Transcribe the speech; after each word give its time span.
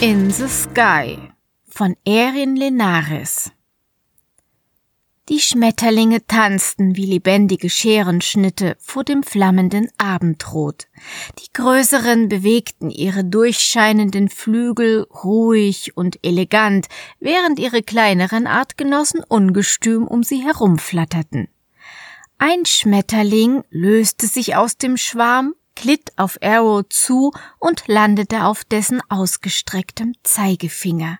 In 0.00 0.30
the 0.30 0.46
Sky 0.46 1.18
von 1.66 1.96
Erin 2.04 2.54
Lenares 2.54 3.50
Die 5.28 5.40
Schmetterlinge 5.40 6.24
tanzten 6.24 6.94
wie 6.94 7.06
lebendige 7.06 7.68
Scherenschnitte 7.68 8.76
vor 8.78 9.02
dem 9.02 9.24
flammenden 9.24 9.88
Abendrot. 9.98 10.86
Die 11.40 11.52
größeren 11.52 12.28
bewegten 12.28 12.90
ihre 12.90 13.24
durchscheinenden 13.24 14.28
Flügel 14.28 15.02
ruhig 15.24 15.96
und 15.96 16.24
elegant, 16.24 16.86
während 17.18 17.58
ihre 17.58 17.82
kleineren 17.82 18.46
Artgenossen 18.46 19.24
ungestüm 19.26 20.06
um 20.06 20.22
sie 20.22 20.44
herumflatterten. 20.44 21.48
Ein 22.38 22.66
Schmetterling 22.66 23.64
löste 23.70 24.28
sich 24.28 24.54
aus 24.54 24.76
dem 24.76 24.96
Schwarm, 24.96 25.56
glitt 25.80 26.12
auf 26.16 26.38
Arrow 26.42 26.82
zu 26.88 27.32
und 27.58 27.86
landete 27.86 28.44
auf 28.44 28.64
dessen 28.64 29.00
ausgestrecktem 29.08 30.14
Zeigefinger. 30.24 31.18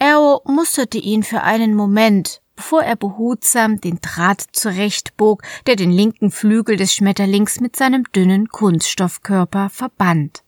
Arrow 0.00 0.42
musterte 0.44 0.98
ihn 0.98 1.22
für 1.22 1.42
einen 1.42 1.74
Moment, 1.74 2.40
bevor 2.56 2.82
er 2.82 2.96
behutsam 2.96 3.80
den 3.80 4.00
Draht 4.00 4.44
zurechtbog, 4.52 5.42
der 5.66 5.76
den 5.76 5.92
linken 5.92 6.30
Flügel 6.30 6.76
des 6.76 6.92
Schmetterlings 6.92 7.60
mit 7.60 7.76
seinem 7.76 8.04
dünnen 8.14 8.48
Kunststoffkörper 8.48 9.70
verband. 9.70 10.42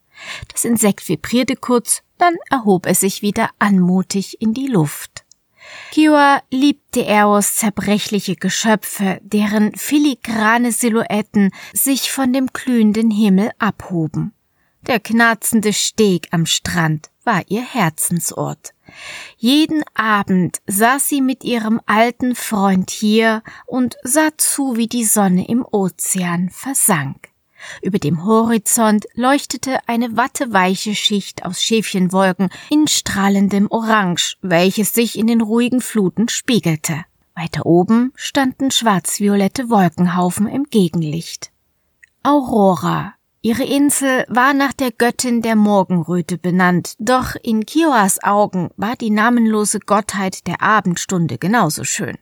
Das 0.53 0.65
Insekt 0.65 1.09
vibrierte 1.09 1.57
kurz, 1.57 2.03
dann 2.19 2.35
erhob 2.51 2.87
es 2.87 3.01
sich 3.01 3.23
wieder 3.23 3.51
anmutig 3.59 4.41
in 4.41 4.55
die 4.55 4.67
Luft. 4.67 5.25
Kiowa 5.91 6.43
liebte 6.51 7.05
Eros 7.05 7.57
zerbrechliche 7.57 8.37
Geschöpfe, 8.37 9.21
deren 9.23 9.75
filigrane 9.75 10.73
Silhouetten 10.73 11.51
sich 11.73 12.13
von 12.13 12.33
dem 12.33 12.49
glühenden 12.53 13.11
Himmel 13.11 13.51
abhoben. 13.59 14.33
Der 14.87 15.01
knarzende 15.01 15.73
Steg 15.73 16.29
am 16.31 16.47
Strand 16.47 17.11
war 17.25 17.43
ihr 17.49 17.63
Herzensort. 17.63 18.73
Jeden 19.37 19.83
Abend 19.95 20.59
saß 20.67 21.09
sie 21.09 21.21
mit 21.21 21.45
ihrem 21.45 21.81
alten 21.87 22.35
Freund 22.35 22.91
hier 22.91 23.43
und 23.67 23.97
sah 24.03 24.31
zu, 24.37 24.77
wie 24.77 24.89
die 24.89 25.05
Sonne 25.05 25.47
im 25.49 25.65
Ozean 25.65 26.51
versank. 26.51 27.30
Über 27.83 27.99
dem 27.99 28.25
Horizont 28.25 29.07
leuchtete 29.15 29.79
eine 29.87 30.17
watteweiche 30.17 30.95
Schicht 30.95 31.45
aus 31.45 31.63
Schäfchenwolken 31.63 32.51
in 32.71 32.87
strahlendem 32.87 33.71
Orange, 33.71 34.37
welches 34.43 34.93
sich 34.93 35.19
in 35.19 35.27
den 35.27 35.41
ruhigen 35.41 35.81
Fluten 35.81 36.29
spiegelte. 36.29 37.05
Weiter 37.35 37.65
oben 37.65 38.13
standen 38.17 38.71
schwarz-violette 38.71 39.71
Wolkenhaufen 39.71 40.47
im 40.47 40.65
Gegenlicht. 40.65 41.51
Aurora. 42.23 43.15
Ihre 43.43 43.65
Insel 43.65 44.27
war 44.29 44.53
nach 44.53 44.75
der 44.75 44.91
Göttin 44.91 45.41
der 45.41 45.57
Morgenröte 45.57 46.37
benannt, 46.37 46.95
doch 46.99 47.37
in 47.43 47.65
Kioas 47.65 48.23
Augen 48.23 48.69
war 48.77 48.97
die 48.97 49.09
namenlose 49.09 49.81
Gottheit 49.81 50.47
der 50.47 50.61
Abendstunde 50.61 51.39
genauso 51.39 51.85
schön. 51.85 52.19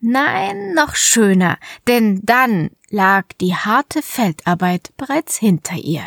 Nein, 0.00 0.74
noch 0.74 0.94
schöner, 0.94 1.58
denn 1.86 2.20
dann 2.22 2.70
lag 2.88 3.26
die 3.40 3.54
harte 3.54 4.02
Feldarbeit 4.02 4.90
bereits 4.96 5.36
hinter 5.36 5.76
ihr. 5.76 6.04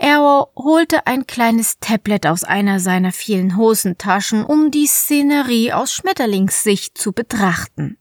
Arrow 0.00 0.48
holte 0.56 1.06
ein 1.06 1.26
kleines 1.26 1.78
Tablet 1.78 2.26
aus 2.26 2.42
einer 2.42 2.80
seiner 2.80 3.12
vielen 3.12 3.56
Hosentaschen, 3.56 4.44
um 4.44 4.70
die 4.70 4.86
Szenerie 4.86 5.72
aus 5.72 5.92
Schmetterlingssicht 5.92 6.98
zu 6.98 7.12
betrachten. 7.12 7.98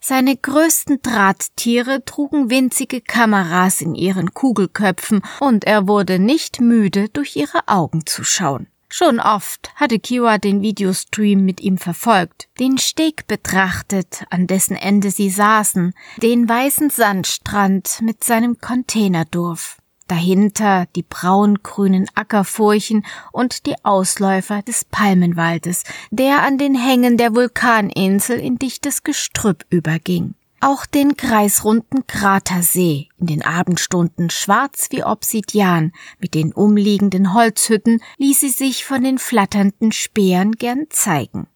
Seine 0.00 0.36
größten 0.36 1.00
Drahttiere 1.02 2.04
trugen 2.04 2.50
winzige 2.50 3.00
Kameras 3.00 3.80
in 3.80 3.94
ihren 3.94 4.32
Kugelköpfen, 4.34 5.22
und 5.40 5.64
er 5.64 5.88
wurde 5.88 6.18
nicht 6.18 6.60
müde, 6.60 7.08
durch 7.08 7.34
ihre 7.34 7.66
Augen 7.66 8.06
zu 8.06 8.22
schauen. 8.22 8.68
Schon 8.96 9.18
oft 9.18 9.74
hatte 9.74 9.98
Kiwa 9.98 10.38
den 10.38 10.62
Videostream 10.62 11.44
mit 11.44 11.60
ihm 11.60 11.78
verfolgt, 11.78 12.46
den 12.60 12.78
Steg 12.78 13.26
betrachtet, 13.26 14.22
an 14.30 14.46
dessen 14.46 14.76
Ende 14.76 15.10
sie 15.10 15.30
saßen, 15.30 15.94
den 16.22 16.48
weißen 16.48 16.90
Sandstrand 16.90 18.02
mit 18.02 18.22
seinem 18.22 18.58
Containerdorf, 18.58 19.78
dahinter 20.06 20.86
die 20.94 21.02
braungrünen 21.02 22.06
Ackerfurchen 22.14 23.04
und 23.32 23.66
die 23.66 23.84
Ausläufer 23.84 24.62
des 24.62 24.84
Palmenwaldes, 24.84 25.82
der 26.12 26.44
an 26.44 26.56
den 26.56 26.76
Hängen 26.76 27.16
der 27.16 27.34
Vulkaninsel 27.34 28.38
in 28.38 28.60
dichtes 28.60 29.02
Gestrüpp 29.02 29.66
überging. 29.70 30.36
Auch 30.64 30.86
den 30.86 31.18
kreisrunden 31.18 32.06
Kratersee 32.06 33.08
in 33.18 33.26
den 33.26 33.44
Abendstunden 33.44 34.30
schwarz 34.30 34.86
wie 34.88 35.04
Obsidian 35.04 35.92
mit 36.20 36.32
den 36.32 36.54
umliegenden 36.54 37.34
Holzhütten 37.34 38.00
ließ 38.16 38.40
sie 38.40 38.48
sich 38.48 38.86
von 38.86 39.04
den 39.04 39.18
flatternden 39.18 39.92
Speeren 39.92 40.52
gern 40.52 40.86
zeigen. 40.88 41.48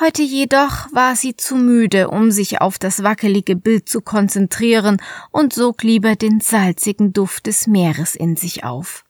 Heute 0.00 0.22
jedoch 0.22 0.92
war 0.92 1.14
sie 1.14 1.36
zu 1.36 1.54
müde, 1.54 2.08
um 2.08 2.32
sich 2.32 2.60
auf 2.60 2.80
das 2.80 3.04
wackelige 3.04 3.54
Bild 3.54 3.88
zu 3.88 4.00
konzentrieren 4.00 5.00
und 5.30 5.52
sog 5.52 5.84
lieber 5.84 6.16
den 6.16 6.40
salzigen 6.40 7.12
Duft 7.12 7.46
des 7.46 7.68
Meeres 7.68 8.16
in 8.16 8.34
sich 8.34 8.64
auf. 8.64 9.04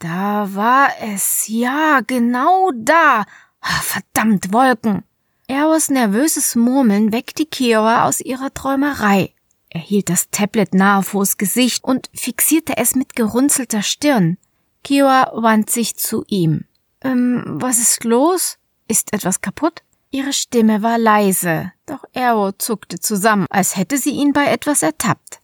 Da 0.00 0.52
war 0.52 0.88
es, 1.00 1.44
ja, 1.46 2.00
genau 2.04 2.72
da. 2.74 3.26
Ah, 3.60 3.80
verdammt 3.82 4.52
Wolken. 4.52 5.04
Eros 5.46 5.90
nervöses 5.90 6.54
Murmeln 6.54 7.12
weckte 7.12 7.44
Kiowa 7.44 8.04
aus 8.04 8.20
ihrer 8.20 8.52
Träumerei. 8.54 9.34
Er 9.68 9.80
hielt 9.80 10.08
das 10.08 10.30
Tablet 10.30 10.72
nahe 10.72 11.02
vors 11.02 11.36
Gesicht 11.36 11.84
und 11.84 12.08
fixierte 12.14 12.76
es 12.76 12.94
mit 12.94 13.14
gerunzelter 13.14 13.82
Stirn. 13.82 14.38
Kiowa 14.82 15.32
wand 15.34 15.68
sich 15.68 15.96
zu 15.96 16.24
ihm. 16.28 16.64
Ähm, 17.02 17.42
was 17.46 17.78
ist 17.78 18.04
los? 18.04 18.58
Ist 18.88 19.12
etwas 19.12 19.40
kaputt? 19.40 19.82
Ihre 20.10 20.32
Stimme 20.32 20.82
war 20.82 20.96
leise, 20.96 21.72
doch 21.86 22.04
Ero 22.12 22.52
zuckte 22.52 23.00
zusammen, 23.00 23.46
als 23.50 23.76
hätte 23.76 23.98
sie 23.98 24.10
ihn 24.10 24.32
bei 24.32 24.46
etwas 24.46 24.82
ertappt. 24.82 25.40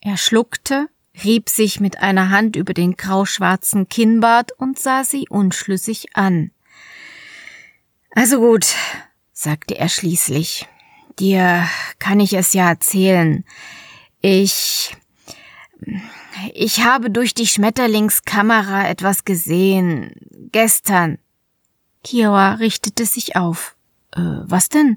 Er 0.00 0.16
schluckte, 0.16 0.88
rieb 1.22 1.48
sich 1.48 1.78
mit 1.78 2.00
einer 2.00 2.30
Hand 2.30 2.56
über 2.56 2.74
den 2.74 2.96
grauschwarzen 2.96 3.88
Kinnbart 3.88 4.50
und 4.58 4.78
sah 4.78 5.04
sie 5.04 5.26
unschlüssig 5.28 6.16
an. 6.16 6.50
Also 8.16 8.40
gut, 8.40 8.74
sagte 9.34 9.76
er 9.76 9.90
schließlich. 9.90 10.66
Dir 11.18 11.68
kann 11.98 12.18
ich 12.18 12.32
es 12.32 12.54
ja 12.54 12.70
erzählen. 12.70 13.44
Ich. 14.22 14.96
Ich 16.54 16.82
habe 16.82 17.10
durch 17.10 17.34
die 17.34 17.46
Schmetterlingskamera 17.46 18.88
etwas 18.88 19.26
gesehen. 19.26 20.14
Gestern. 20.50 21.18
Kiowa 22.04 22.54
richtete 22.54 23.04
sich 23.04 23.36
auf. 23.36 23.76
Äh, 24.12 24.22
was 24.44 24.70
denn? 24.70 24.96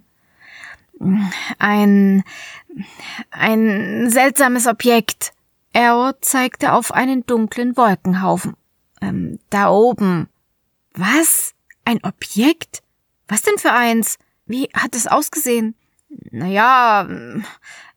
Ein. 1.57 2.23
ein 3.31 4.09
seltsames 4.09 4.65
Objekt. 4.65 5.33
Ero 5.73 6.13
zeigte 6.21 6.71
auf 6.71 6.93
einen 6.93 7.25
dunklen 7.25 7.75
Wolkenhaufen. 7.75 8.55
Ähm, 9.01 9.39
da 9.49 9.69
oben. 9.69 10.29
Was? 10.93 11.53
Ein 11.83 12.01
Objekt? 12.05 12.81
Was 13.29 13.43
denn 13.43 13.57
für 13.57 13.71
eins? 13.71 14.17
Wie 14.45 14.69
hat 14.73 14.95
es 14.95 15.07
ausgesehen? 15.07 15.75
Naja, 16.31 17.07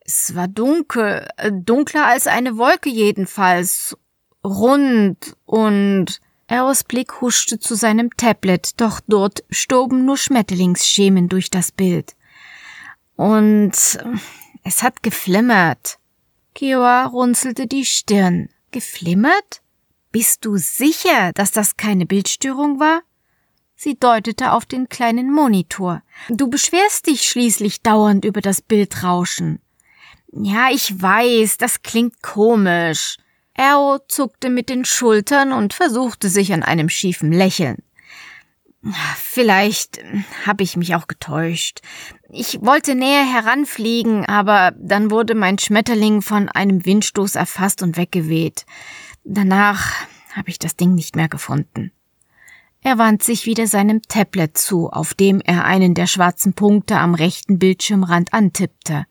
es 0.05 0.37
war 0.37 0.47
dunkel, 0.47 1.27
äh, 1.39 1.51
dunkler 1.51 2.07
als 2.07 2.27
eine 2.27 2.59
Wolke 2.59 2.91
jedenfalls, 2.91 3.97
rund 4.45 5.35
und 5.47 6.21
Eros 6.47 6.85
Blick 6.85 7.23
huschte 7.23 7.59
zu 7.59 7.75
seinem 7.75 8.11
Tablet, 8.17 8.79
doch 8.81 9.01
dort 9.09 9.43
stoben 9.49 10.05
nur 10.05 10.19
Schmetterlingsschemen 10.19 11.31
durch 11.31 11.49
das 11.49 11.73
Bild. 11.73 12.15
Und 13.17 13.73
es 14.63 14.83
hat 14.83 15.03
geflimmert. 15.03 15.99
Kiowa 16.55 17.07
runzelte 17.07 17.67
die 17.67 17.87
Stirn. 17.87 18.51
Geflimmert? 18.71 19.63
Bist 20.11 20.45
du 20.45 20.59
sicher, 20.59 21.33
dass 21.33 21.53
das 21.53 21.79
keine 21.79 22.05
Bildstörung 22.05 22.79
war? 22.79 23.01
Sie 23.85 23.99
deutete 23.99 24.53
auf 24.53 24.65
den 24.65 24.89
kleinen 24.89 25.33
Monitor. 25.33 26.05
Du 26.29 26.49
beschwerst 26.49 27.09
dich 27.09 27.23
schließlich 27.23 27.83
dauernd 27.83 28.25
über 28.25 28.41
das 28.41 28.63
Bildrauschen. 28.63 29.59
Ja, 30.31 30.69
ich 30.71 31.03
weiß, 31.03 31.57
das 31.57 31.83
klingt 31.83 32.23
komisch. 32.23 33.17
Ero 33.55 33.99
zuckte 34.07 34.51
mit 34.51 34.69
den 34.69 34.85
Schultern 34.85 35.51
und 35.51 35.75
versuchte 35.75 36.29
sich 36.29 36.53
an 36.53 36.63
einem 36.63 36.89
schiefen 36.89 37.33
Lächeln. 37.33 37.83
Vielleicht 39.17 39.99
habe 40.47 40.63
ich 40.63 40.77
mich 40.77 40.95
auch 40.95 41.09
getäuscht. 41.09 41.81
Ich 42.31 42.63
wollte 42.63 42.95
näher 42.95 43.25
heranfliegen, 43.25 44.25
aber 44.27 44.75
dann 44.79 45.11
wurde 45.11 45.35
mein 45.35 45.59
Schmetterling 45.59 46.23
von 46.23 46.49
einem 46.49 46.87
Windstoß 46.87 47.35
erfasst 47.35 47.83
und 47.83 47.97
weggeweht. 47.97 48.65
Danach 49.25 49.93
habe 50.37 50.51
ich 50.51 50.61
das 50.61 50.77
Ding 50.77 50.95
nicht 50.95 51.17
mehr 51.17 51.29
gefunden. 51.29 51.91
Er 52.83 52.99
wand 52.99 53.23
sich 53.23 53.47
wieder 53.47 53.69
seinem 53.69 54.03
Tablet 54.03 54.59
zu, 54.59 54.91
auf 54.91 55.15
dem 55.15 55.41
er 55.41 55.65
einen 55.65 55.95
der 55.95 56.09
schwarzen 56.09 56.53
Punkte 56.55 56.99
am 56.99 57.15
rechten 57.15 57.59
Bildschirmrand 57.59 58.33
antippte. 58.33 59.07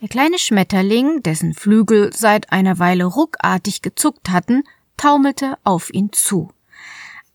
Der 0.00 0.08
kleine 0.08 0.38
Schmetterling, 0.38 1.22
dessen 1.22 1.52
Flügel 1.52 2.12
seit 2.14 2.52
einer 2.52 2.78
Weile 2.78 3.04
ruckartig 3.04 3.82
gezuckt 3.82 4.30
hatten, 4.30 4.62
taumelte 4.96 5.58
auf 5.64 5.92
ihn 5.92 6.12
zu. 6.12 6.52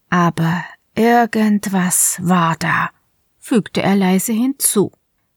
Aber 0.09 0.63
irgendwas 0.95 2.19
war 2.21 2.55
da, 2.57 2.89
fügte 3.37 3.83
er 3.83 3.97
leise 3.97 4.31
hinzu. 4.31 4.91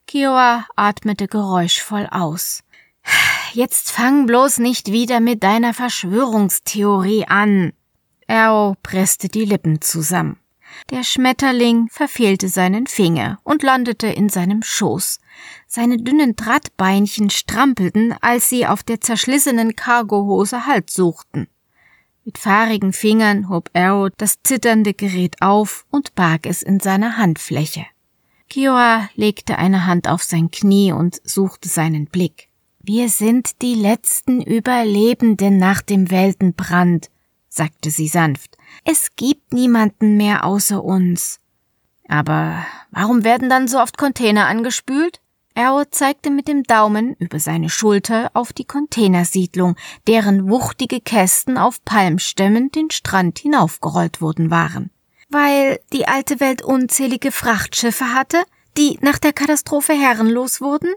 Kiowa 0.07 0.67
atmete 0.77 1.27
geräuschvoll 1.27 2.07
aus. 2.11 2.63
Jetzt 3.53 3.91
fang 3.91 4.27
bloß 4.27 4.59
nicht 4.59 4.93
wieder 4.93 5.21
mit 5.21 5.43
deiner 5.43 5.75
Verschwörungstheorie 5.75 7.27
an. 7.27 7.73
Erro 8.29 8.77
presste 8.83 9.29
die 9.29 9.47
Lippen 9.47 9.81
zusammen. 9.81 10.37
Der 10.91 11.03
Schmetterling 11.03 11.89
verfehlte 11.91 12.49
seinen 12.49 12.87
Finger 12.87 13.41
und 13.43 13.63
landete 13.63 14.07
in 14.07 14.29
seinem 14.29 14.63
Schoß. 14.63 15.19
Seine 15.67 15.97
dünnen 15.97 16.37
Drahtbeinchen 16.37 17.31
strampelten, 17.31 18.15
als 18.21 18.51
sie 18.51 18.67
auf 18.67 18.83
der 18.83 19.01
zerschlissenen 19.01 19.77
Cargohose 19.77 20.67
Halt 20.67 20.91
suchten. 20.91 21.49
Mit 22.27 22.37
fahrigen 22.37 22.93
Fingern 22.93 23.49
hob 23.49 23.71
Arrow 23.73 24.11
das 24.19 24.43
zitternde 24.43 24.93
Gerät 24.93 25.41
auf 25.41 25.87
und 25.91 26.15
barg 26.15 26.45
es 26.45 26.63
in 26.63 26.81
seiner 26.81 27.17
Handfläche. 27.17 27.87
Kioa 28.51 29.09
legte 29.15 29.57
eine 29.57 29.87
Hand 29.87 30.07
auf 30.07 30.23
sein 30.23 30.51
Knie 30.51 30.93
und 30.93 31.21
suchte 31.25 31.71
seinen 31.71 32.07
Blick. 32.07 32.49
Wir 32.81 33.09
sind 33.09 33.63
die 33.63 33.75
letzten 33.75 34.43
Überlebenden 34.43 35.59
nach 35.59 35.81
dem 35.81 36.11
Weltenbrand, 36.11 37.11
sagte 37.59 37.91
sie 37.91 38.09
sanft. 38.09 38.57
Es 38.85 39.15
gibt 39.17 39.53
niemanden 39.53 40.17
mehr 40.17 40.45
außer 40.45 40.83
uns. 40.83 41.41
Aber 42.09 42.65
warum 42.91 43.25
werden 43.25 43.51
dann 43.51 43.69
so 43.69 43.79
oft 43.81 43.99
Container 43.99 44.47
angespült? 44.47 45.21
Arrow 45.55 45.85
zeigte 45.91 46.31
mit 46.31 46.47
dem 46.47 46.63
Daumen 46.63 47.15
über 47.19 47.41
seine 47.41 47.69
Schulter 47.69 48.31
auf 48.33 48.53
die 48.53 48.65
Containersiedlung, 48.65 49.75
deren 50.07 50.49
wuchtige 50.49 51.01
Kästen 51.01 51.59
auf 51.59 51.85
Palmstämmen 51.85 52.71
den 52.71 52.91
Strand 52.91 53.41
hinaufgerollt 53.41 54.21
worden 54.21 54.53
waren. 54.53 54.91
Weil 55.29 55.81
die 55.93 56.07
alte 56.07 56.39
Welt 56.39 56.63
unzählige 56.63 57.33
Frachtschiffe 57.33 58.15
hatte, 58.15 58.41
die 58.77 58.99
nach 59.03 59.19
der 59.19 59.33
Katastrophe 59.33 59.95
herrenlos 59.95 60.61
wurden? 60.61 60.95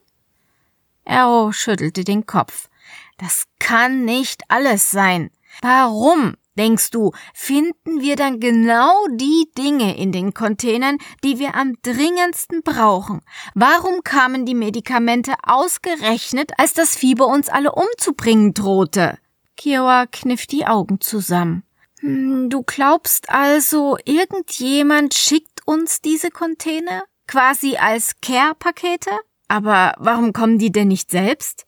Arrow 1.06 1.54
schüttelte 1.54 2.04
den 2.04 2.28
Kopf. 2.28 2.70
Das 3.18 3.46
kann 3.58 4.06
nicht 4.06 4.44
alles 4.48 4.92
sein. 4.92 5.32
Warum 5.62 6.36
Denkst 6.58 6.92
du, 6.92 7.12
finden 7.34 8.02
wir 8.02 8.18
dann 8.18 8.42
genau 8.42 9.08
die 9.10 9.50
Dinge 9.58 9.98
in 9.98 10.12
den 10.12 10.34
Containern, 10.34 10.98
die 11.24 11.40
wir 11.40 11.56
am 11.56 11.76
dringendsten 11.82 12.62
brauchen? 12.62 13.22
Warum 13.54 14.04
kamen 14.04 14.46
die 14.46 14.56
Medikamente 14.56 15.34
ausgerechnet, 15.44 16.52
als 16.58 16.74
das 16.74 16.98
Fieber 16.98 17.28
uns 17.28 17.48
alle 17.48 17.72
umzubringen 17.72 18.54
drohte? 18.54 19.18
Kiowa 19.56 20.08
kniff 20.08 20.46
die 20.46 20.66
Augen 20.66 21.00
zusammen. 21.00 21.64
Hm, 22.00 22.50
du 22.50 22.64
glaubst 22.64 23.30
also, 23.30 23.98
irgendjemand 24.04 25.14
schickt 25.14 25.66
uns 25.66 26.02
diese 26.02 26.32
Container? 26.32 27.04
Quasi 27.28 27.78
als 27.78 28.20
Care-Pakete? 28.22 29.12
Aber 29.48 29.94
warum 30.00 30.34
kommen 30.34 30.58
die 30.58 30.72
denn 30.72 30.90
nicht 30.90 31.12
selbst? 31.12 31.66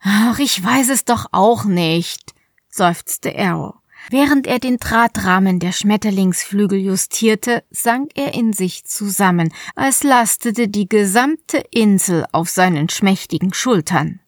Ach, 0.00 0.38
ich 0.38 0.62
weiß 0.62 0.90
es 0.90 1.04
doch 1.04 1.26
auch 1.32 1.64
nicht, 1.64 2.34
seufzte 2.68 3.36
Arrow. 3.36 3.74
Während 4.10 4.46
er 4.46 4.58
den 4.58 4.76
Drahtrahmen 4.76 5.60
der 5.60 5.72
Schmetterlingsflügel 5.72 6.78
justierte, 6.78 7.64
sank 7.70 8.10
er 8.14 8.34
in 8.34 8.52
sich 8.52 8.84
zusammen, 8.84 9.52
als 9.74 10.02
lastete 10.02 10.68
die 10.68 10.88
gesamte 10.88 11.64
Insel 11.70 12.26
auf 12.32 12.50
seinen 12.50 12.88
schmächtigen 12.88 13.54
Schultern. 13.54 14.20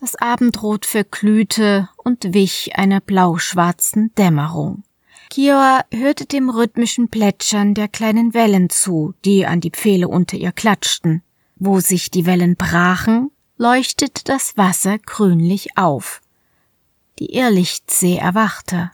Das 0.00 0.16
Abendrot 0.16 0.86
verglühte 0.86 1.88
und 1.96 2.32
wich 2.34 2.76
einer 2.76 3.00
blauschwarzen 3.00 4.12
Dämmerung. 4.16 4.82
Kioa 5.30 5.84
hörte 5.92 6.24
dem 6.24 6.48
rhythmischen 6.50 7.08
Plätschern 7.08 7.74
der 7.74 7.88
kleinen 7.88 8.32
Wellen 8.32 8.70
zu, 8.70 9.14
die 9.24 9.46
an 9.46 9.60
die 9.60 9.70
Pfähle 9.70 10.08
unter 10.08 10.36
ihr 10.36 10.52
klatschten. 10.52 11.22
Wo 11.56 11.80
sich 11.80 12.10
die 12.10 12.26
Wellen 12.26 12.56
brachen, 12.56 13.30
leuchtete 13.56 14.22
das 14.24 14.56
Wasser 14.56 14.98
grünlich 14.98 15.76
auf 15.76 16.22
die 17.18 17.34
Irrlichtsee 17.34 18.16
erwachte. 18.16 18.90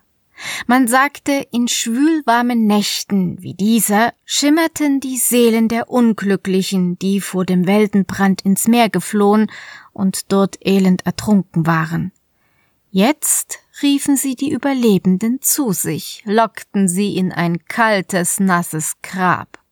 Man 0.66 0.88
sagte, 0.88 1.46
in 1.52 1.68
schwülwarmen 1.68 2.66
Nächten 2.66 3.40
wie 3.40 3.54
dieser 3.54 4.12
schimmerten 4.24 5.00
die 5.00 5.16
Seelen 5.16 5.68
der 5.68 5.90
Unglücklichen, 5.90 6.98
die 6.98 7.20
vor 7.20 7.44
dem 7.44 7.66
Weltenbrand 7.66 8.42
ins 8.42 8.66
Meer 8.66 8.88
geflohen 8.88 9.50
und 9.92 10.32
dort 10.32 10.58
elend 10.66 11.06
ertrunken 11.06 11.66
waren. 11.66 12.12
Jetzt 12.90 13.58
riefen 13.82 14.16
sie 14.16 14.36
die 14.36 14.50
Überlebenden 14.50 15.40
zu 15.40 15.72
sich, 15.72 16.22
lockten 16.26 16.88
sie 16.88 17.16
in 17.16 17.32
ein 17.32 17.64
kaltes, 17.66 18.38
nasses 18.40 18.94
Grab. 19.02 19.63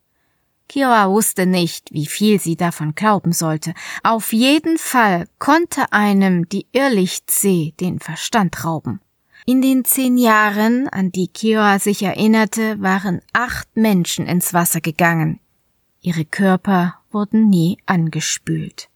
Kira 0.73 1.11
wusste 1.11 1.45
nicht, 1.45 1.93
wie 1.93 2.07
viel 2.07 2.41
sie 2.41 2.57
davon 2.57 2.95
glauben 2.95 3.33
sollte. 3.33 3.75
Auf 4.03 4.33
jeden 4.33 4.79
Fall 4.79 5.29
konnte 5.39 5.93
einem 5.93 6.49
die 6.49 6.67
Irrlichtsee 6.73 7.75
den 7.79 8.01
Verstand 8.01 8.65
rauben. 8.65 9.03
In 9.45 9.61
den 9.61 9.85
zehn 9.85 10.17
Jahren, 10.17 10.89
an 10.89 11.13
die 11.13 11.29
Kira 11.29 11.79
sich 11.79 12.03
erinnerte, 12.03 12.81
waren 12.81 13.21
acht 13.35 13.69
Menschen 13.75 14.25
ins 14.25 14.55
Wasser 14.55 14.81
gegangen. 14.81 15.41
Ihre 16.01 16.25
Körper 16.25 16.95
wurden 17.11 17.51
nie 17.51 17.77
angespült. 17.85 18.89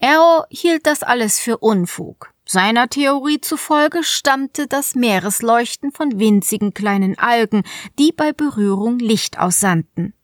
Arrow 0.00 0.46
hielt 0.48 0.86
das 0.86 1.02
alles 1.02 1.40
für 1.40 1.58
Unfug. 1.58 2.32
Seiner 2.46 2.88
Theorie 2.88 3.42
zufolge 3.42 4.02
stammte 4.02 4.66
das 4.66 4.94
Meeresleuchten 4.94 5.92
von 5.92 6.18
winzigen 6.18 6.72
kleinen 6.72 7.18
Algen, 7.18 7.64
die 7.98 8.12
bei 8.12 8.32
Berührung 8.32 8.98
Licht 8.98 9.38
aussandten. 9.38 10.14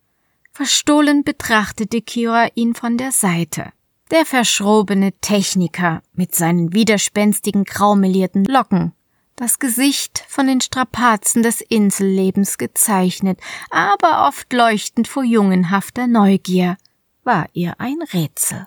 Verstohlen 0.57 1.23
betrachtete 1.23 2.01
Kira 2.01 2.47
ihn 2.55 2.73
von 2.73 2.97
der 2.97 3.11
Seite. 3.11 3.73
Der 4.09 4.25
verschrobene 4.25 5.11
Techniker 5.21 6.01
mit 6.13 6.33
seinen 6.33 6.73
widerspenstigen 6.73 7.63
graumelierten 7.63 8.43
Locken, 8.43 8.93
das 9.35 9.59
Gesicht 9.59 10.25
von 10.27 10.47
den 10.47 10.59
Strapazen 10.59 11.43
des 11.43 11.61
Insellebens 11.61 12.57
gezeichnet, 12.57 13.39
aber 13.69 14.27
oft 14.27 14.51
leuchtend 14.51 15.07
vor 15.07 15.23
jungenhafter 15.23 16.07
Neugier, 16.07 16.77
war 17.23 17.45
ihr 17.53 17.75
ein 17.79 17.99
Rätsel. 18.11 18.65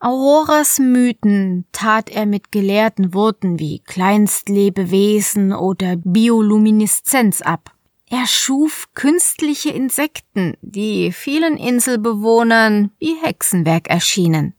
Auroras 0.00 0.80
Mythen 0.80 1.64
tat 1.70 2.10
er 2.10 2.26
mit 2.26 2.50
gelehrten 2.50 3.14
Worten 3.14 3.60
wie 3.60 3.78
Kleinstlebewesen 3.78 5.52
oder 5.52 5.94
Biolumineszenz 5.94 7.40
ab. 7.40 7.71
Er 8.12 8.26
schuf 8.26 8.88
künstliche 8.92 9.70
Insekten, 9.70 10.58
die 10.60 11.12
vielen 11.12 11.56
Inselbewohnern 11.56 12.90
wie 12.98 13.14
Hexenwerk 13.14 13.88
erschienen. 13.88 14.52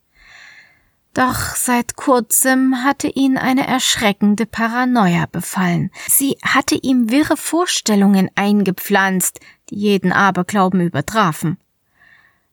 Doch 1.14 1.56
seit 1.56 1.96
kurzem 1.96 2.84
hatte 2.84 3.08
ihn 3.10 3.38
eine 3.38 3.68
erschreckende 3.68 4.48
Paranoia 4.48 5.28
befallen. 5.28 5.92
Sie 6.08 6.36
hatte 6.44 6.74
ihm 6.82 7.12
wirre 7.12 7.38
Vorstellungen 7.38 8.32
eingepflanzt, 8.34 9.40
die 9.70 9.76
jeden 9.76 10.12
Aberglauben 10.12 10.82
übertrafen. 10.82 11.60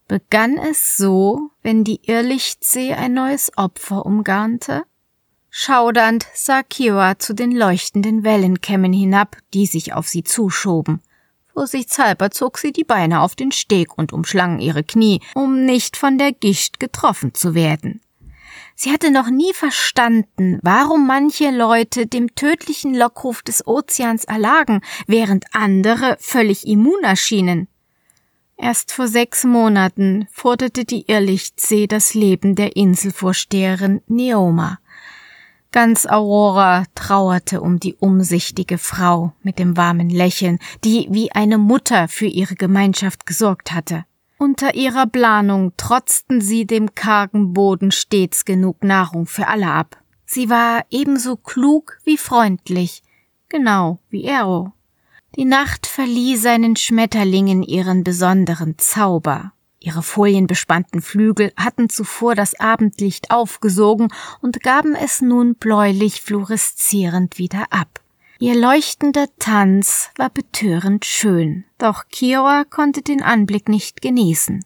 Begann 0.06 0.58
es 0.58 0.98
so, 0.98 1.50
wenn 1.62 1.82
die 1.82 2.02
Irrlichtsee 2.02 2.92
ein 2.92 3.14
neues 3.14 3.56
Opfer 3.56 4.04
umgarnte? 4.04 4.84
Schaudernd 5.50 6.26
sah 6.32 6.62
Kira 6.62 7.18
zu 7.18 7.34
den 7.34 7.50
leuchtenden 7.50 8.22
Wellenkämmen 8.22 8.92
hinab, 8.92 9.36
die 9.52 9.66
sich 9.66 9.92
auf 9.92 10.08
sie 10.08 10.22
zuschoben. 10.22 11.02
Vorsichtshalber 11.52 12.30
zog 12.30 12.58
sie 12.58 12.72
die 12.72 12.84
Beine 12.84 13.20
auf 13.20 13.34
den 13.34 13.50
Steg 13.50 13.98
und 13.98 14.12
umschlang 14.12 14.60
ihre 14.60 14.84
Knie, 14.84 15.20
um 15.34 15.66
nicht 15.66 15.96
von 15.96 16.18
der 16.18 16.32
Gischt 16.32 16.78
getroffen 16.78 17.34
zu 17.34 17.54
werden. 17.54 18.00
Sie 18.76 18.92
hatte 18.92 19.10
noch 19.10 19.28
nie 19.28 19.52
verstanden, 19.52 20.58
warum 20.62 21.06
manche 21.06 21.50
Leute 21.50 22.06
dem 22.06 22.34
tödlichen 22.34 22.94
Lockruf 22.94 23.42
des 23.42 23.66
Ozeans 23.66 24.24
erlagen, 24.24 24.80
während 25.06 25.44
andere 25.52 26.16
völlig 26.20 26.66
immun 26.66 27.02
erschienen. 27.02 27.68
Erst 28.56 28.92
vor 28.92 29.08
sechs 29.08 29.44
Monaten 29.44 30.28
forderte 30.30 30.84
die 30.84 31.10
Irrlichtsee 31.10 31.86
das 31.86 32.14
Leben 32.14 32.54
der 32.54 32.76
Inselvorsteherin 32.76 34.02
Neoma. 34.06 34.78
Ganz 35.72 36.04
Aurora 36.04 36.84
trauerte 36.96 37.60
um 37.60 37.78
die 37.78 37.94
umsichtige 37.94 38.76
Frau 38.76 39.32
mit 39.42 39.60
dem 39.60 39.76
warmen 39.76 40.10
Lächeln, 40.10 40.58
die 40.82 41.06
wie 41.10 41.30
eine 41.30 41.58
Mutter 41.58 42.08
für 42.08 42.26
ihre 42.26 42.56
Gemeinschaft 42.56 43.24
gesorgt 43.24 43.72
hatte. 43.72 44.04
Unter 44.36 44.74
ihrer 44.74 45.06
Planung 45.06 45.72
trotzten 45.76 46.40
sie 46.40 46.66
dem 46.66 46.94
kargen 46.94 47.52
Boden 47.52 47.92
stets 47.92 48.44
genug 48.44 48.82
Nahrung 48.82 49.26
für 49.26 49.46
alle 49.46 49.70
ab. 49.70 49.98
Sie 50.26 50.50
war 50.50 50.84
ebenso 50.90 51.36
klug 51.36 51.98
wie 52.04 52.16
freundlich, 52.16 53.02
genau 53.48 54.00
wie 54.08 54.24
Ero. 54.24 54.72
Die 55.36 55.44
Nacht 55.44 55.86
verlieh 55.86 56.36
seinen 56.36 56.74
Schmetterlingen 56.74 57.62
ihren 57.62 58.02
besonderen 58.02 58.76
Zauber. 58.78 59.52
Ihre 59.80 60.02
folienbespannten 60.02 61.00
Flügel 61.00 61.52
hatten 61.56 61.88
zuvor 61.88 62.34
das 62.34 62.58
Abendlicht 62.60 63.30
aufgesogen 63.30 64.12
und 64.42 64.62
gaben 64.62 64.94
es 64.94 65.22
nun 65.22 65.54
bläulich 65.54 66.20
fluoreszierend 66.20 67.38
wieder 67.38 67.66
ab. 67.70 68.00
Ihr 68.38 68.54
leuchtender 68.54 69.26
Tanz 69.38 70.10
war 70.16 70.30
betörend 70.30 71.04
schön, 71.04 71.64
doch 71.78 72.04
Kiowa 72.10 72.64
konnte 72.64 73.02
den 73.02 73.22
Anblick 73.22 73.68
nicht 73.68 74.00
genießen. 74.02 74.64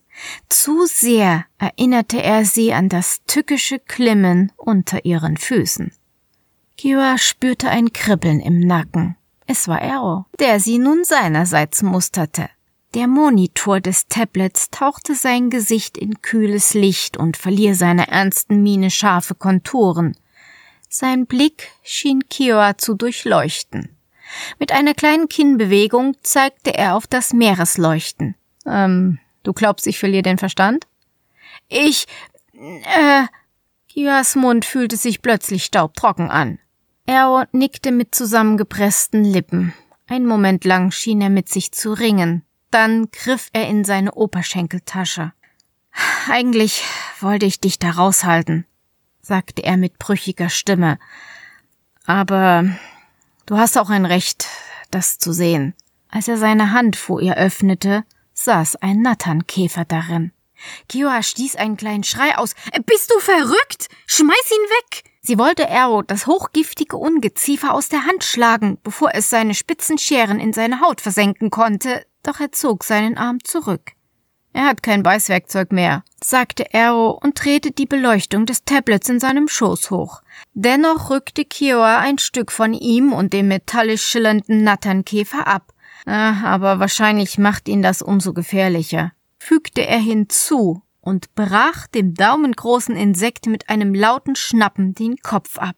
Zu 0.48 0.86
sehr 0.86 1.44
erinnerte 1.58 2.22
er 2.22 2.44
sie 2.44 2.72
an 2.72 2.88
das 2.88 3.24
tückische 3.26 3.78
Klimmen 3.78 4.52
unter 4.56 5.04
ihren 5.04 5.36
Füßen. 5.36 5.92
Kiowa 6.76 7.18
spürte 7.18 7.68
ein 7.68 7.92
Kribbeln 7.92 8.40
im 8.40 8.60
Nacken. 8.60 9.16
Es 9.46 9.68
war 9.68 9.82
Arrow, 9.82 10.24
der 10.38 10.60
sie 10.60 10.78
nun 10.78 11.04
seinerseits 11.04 11.82
musterte. 11.82 12.48
Der 12.94 13.08
Monitor 13.08 13.80
des 13.80 14.06
Tablets 14.06 14.70
tauchte 14.70 15.16
sein 15.16 15.50
Gesicht 15.50 15.98
in 15.98 16.22
kühles 16.22 16.74
Licht 16.74 17.16
und 17.16 17.36
verlieh 17.36 17.74
seiner 17.74 18.08
ernsten 18.08 18.62
Miene 18.62 18.88
scharfe 18.88 19.34
Konturen. 19.34 20.16
Sein 20.88 21.26
Blick 21.26 21.72
schien 21.82 22.28
Kioa 22.28 22.78
zu 22.78 22.94
durchleuchten. 22.94 23.96
Mit 24.60 24.70
einer 24.70 24.94
kleinen 24.94 25.28
Kinnbewegung 25.28 26.16
zeigte 26.22 26.72
er 26.72 26.94
auf 26.94 27.08
das 27.08 27.32
Meeresleuchten. 27.32 28.36
Ähm, 28.64 29.18
du 29.42 29.52
glaubst, 29.52 29.88
ich 29.88 29.98
verliere 29.98 30.22
den 30.22 30.38
Verstand? 30.38 30.86
Ich, 31.66 32.06
äh, 32.52 33.24
Kioas 33.88 34.36
Mund 34.36 34.64
fühlte 34.64 34.96
sich 34.96 35.20
plötzlich 35.20 35.64
staubtrocken 35.64 36.30
an. 36.30 36.60
Er 37.06 37.48
nickte 37.50 37.90
mit 37.90 38.14
zusammengepressten 38.14 39.24
Lippen. 39.24 39.74
Ein 40.06 40.26
Moment 40.26 40.64
lang 40.64 40.92
schien 40.92 41.20
er 41.20 41.30
mit 41.30 41.48
sich 41.48 41.72
zu 41.72 41.92
ringen. 41.92 42.44
Dann 42.74 43.08
griff 43.12 43.48
er 43.52 43.68
in 43.68 43.84
seine 43.84 44.12
Oberschenkeltasche. 44.12 45.32
Eigentlich 46.28 46.82
wollte 47.20 47.46
ich 47.46 47.60
dich 47.60 47.78
da 47.78 47.90
raushalten 47.90 48.66
sagte 49.24 49.64
er 49.64 49.76
mit 49.76 49.98
brüchiger 49.98 50.50
Stimme. 50.50 50.98
Aber 52.06 52.64
du 53.46 53.56
hast 53.56 53.78
auch 53.78 53.90
ein 53.90 54.04
Recht, 54.04 54.46
das 54.90 55.18
zu 55.18 55.32
sehen. 55.32 55.74
Als 56.08 56.28
er 56.28 56.36
seine 56.36 56.72
Hand 56.72 56.96
vor 56.96 57.20
ihr 57.20 57.36
öffnete, 57.36 58.04
saß 58.34 58.76
ein 58.76 59.00
Natternkäfer 59.00 59.84
darin. 59.84 60.32
Kioa 60.88 61.22
stieß 61.22 61.56
einen 61.56 61.76
kleinen 61.76 62.04
Schrei 62.04 62.36
aus. 62.38 62.54
Bist 62.86 63.10
du 63.10 63.18
verrückt? 63.18 63.88
Schmeiß 64.06 64.50
ihn 64.50 64.70
weg! 64.70 65.04
Sie 65.20 65.38
wollte 65.38 65.70
Arrow 65.70 66.04
das 66.06 66.26
hochgiftige 66.26 66.96
Ungeziefer 66.96 67.72
aus 67.72 67.88
der 67.88 68.04
Hand 68.04 68.24
schlagen, 68.24 68.78
bevor 68.82 69.14
es 69.14 69.30
seine 69.30 69.54
spitzen 69.54 69.98
Scheren 69.98 70.38
in 70.38 70.52
seine 70.52 70.80
Haut 70.80 71.00
versenken 71.00 71.50
konnte, 71.50 72.06
doch 72.24 72.40
er 72.40 72.52
zog 72.52 72.84
seinen 72.84 73.16
Arm 73.16 73.42
zurück. 73.44 73.92
Er 74.52 74.66
hat 74.66 74.84
kein 74.84 75.02
Beißwerkzeug 75.02 75.72
mehr, 75.72 76.04
sagte 76.22 76.66
Arrow 76.72 77.18
und 77.22 77.42
drehte 77.42 77.72
die 77.72 77.86
Beleuchtung 77.86 78.46
des 78.46 78.64
Tablets 78.64 79.08
in 79.08 79.18
seinem 79.18 79.48
Schoß 79.48 79.90
hoch. 79.90 80.22
Dennoch 80.52 81.10
rückte 81.10 81.44
Kioa 81.44 81.98
ein 81.98 82.18
Stück 82.18 82.52
von 82.52 82.72
ihm 82.72 83.12
und 83.12 83.32
dem 83.32 83.48
metallisch 83.48 84.04
schillernden 84.04 84.62
Natternkäfer 84.62 85.48
ab. 85.48 85.72
Ah, 86.06 86.44
aber 86.44 86.78
wahrscheinlich 86.78 87.36
macht 87.36 87.68
ihn 87.68 87.82
das 87.82 88.00
umso 88.00 88.32
gefährlicher, 88.32 89.12
fügte 89.38 89.84
er 89.86 89.98
hinzu 89.98 90.82
und 91.00 91.34
brach 91.34 91.88
dem 91.88 92.14
daumengroßen 92.14 92.94
Insekt 92.94 93.46
mit 93.46 93.68
einem 93.68 93.92
lauten 93.92 94.36
Schnappen 94.36 94.94
den 94.94 95.16
Kopf 95.16 95.58
ab. 95.58 95.76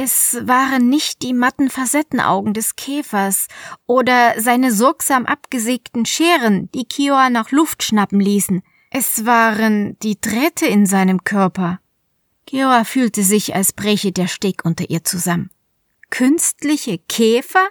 Es 0.00 0.38
waren 0.42 0.88
nicht 0.88 1.22
die 1.22 1.32
matten 1.32 1.68
Facettenaugen 1.68 2.54
des 2.54 2.76
Käfers 2.76 3.48
oder 3.84 4.40
seine 4.40 4.70
sorgsam 4.70 5.26
abgesägten 5.26 6.06
Scheren, 6.06 6.70
die 6.70 6.84
Kioa 6.84 7.30
nach 7.30 7.50
Luft 7.50 7.82
schnappen 7.82 8.20
ließen. 8.20 8.62
Es 8.92 9.26
waren 9.26 9.98
die 9.98 10.20
Drähte 10.20 10.66
in 10.66 10.86
seinem 10.86 11.24
Körper. 11.24 11.80
Kioa 12.46 12.84
fühlte 12.84 13.24
sich, 13.24 13.56
als 13.56 13.72
breche 13.72 14.12
der 14.12 14.28
Steg 14.28 14.64
unter 14.64 14.88
ihr 14.88 15.02
zusammen. 15.02 15.50
Künstliche 16.10 16.98
Käfer? 17.08 17.66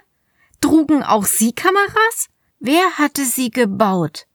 Trugen 0.60 1.02
auch 1.02 1.24
sie 1.24 1.52
Kameras? 1.52 2.28
Wer 2.60 2.98
hatte 2.98 3.24
sie 3.24 3.48
gebaut? 3.48 4.26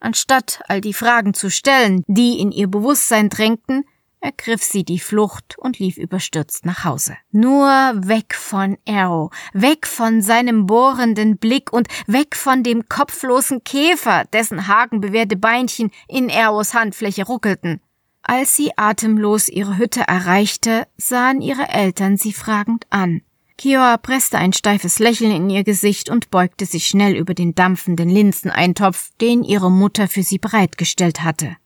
Anstatt 0.00 0.60
all 0.68 0.82
die 0.82 0.92
Fragen 0.92 1.32
zu 1.32 1.50
stellen, 1.50 2.04
die 2.08 2.40
in 2.40 2.52
ihr 2.52 2.66
Bewusstsein 2.66 3.30
drängten, 3.30 3.86
ergriff 4.22 4.62
sie 4.62 4.84
die 4.84 4.98
Flucht 4.98 5.58
und 5.58 5.78
lief 5.78 5.98
überstürzt 5.98 6.64
nach 6.64 6.84
Hause. 6.84 7.16
Nur 7.30 7.66
weg 7.68 8.34
von 8.34 8.78
Arrow, 8.88 9.30
weg 9.52 9.86
von 9.86 10.22
seinem 10.22 10.66
bohrenden 10.66 11.36
Blick 11.36 11.72
und 11.72 11.88
weg 12.06 12.36
von 12.36 12.62
dem 12.62 12.88
kopflosen 12.88 13.64
Käfer, 13.64 14.24
dessen 14.32 14.68
hakenbewehrte 14.68 15.36
Beinchen 15.36 15.90
in 16.08 16.30
Arrows 16.30 16.72
Handfläche 16.72 17.26
ruckelten. 17.26 17.80
Als 18.22 18.56
sie 18.56 18.70
atemlos 18.76 19.48
ihre 19.48 19.78
Hütte 19.78 20.02
erreichte, 20.06 20.86
sahen 20.96 21.40
ihre 21.40 21.68
Eltern 21.68 22.16
sie 22.16 22.32
fragend 22.32 22.86
an. 22.90 23.22
Kioa 23.58 23.96
presste 23.96 24.38
ein 24.38 24.52
steifes 24.52 24.98
Lächeln 24.98 25.30
in 25.30 25.50
ihr 25.50 25.64
Gesicht 25.64 26.08
und 26.08 26.30
beugte 26.30 26.66
sich 26.66 26.86
schnell 26.86 27.14
über 27.14 27.34
den 27.34 27.54
dampfenden 27.54 28.08
Linseneintopf, 28.08 29.10
den 29.20 29.44
ihre 29.44 29.70
Mutter 29.70 30.08
für 30.08 30.22
sie 30.22 30.38
bereitgestellt 30.38 31.22
hatte. 31.22 31.56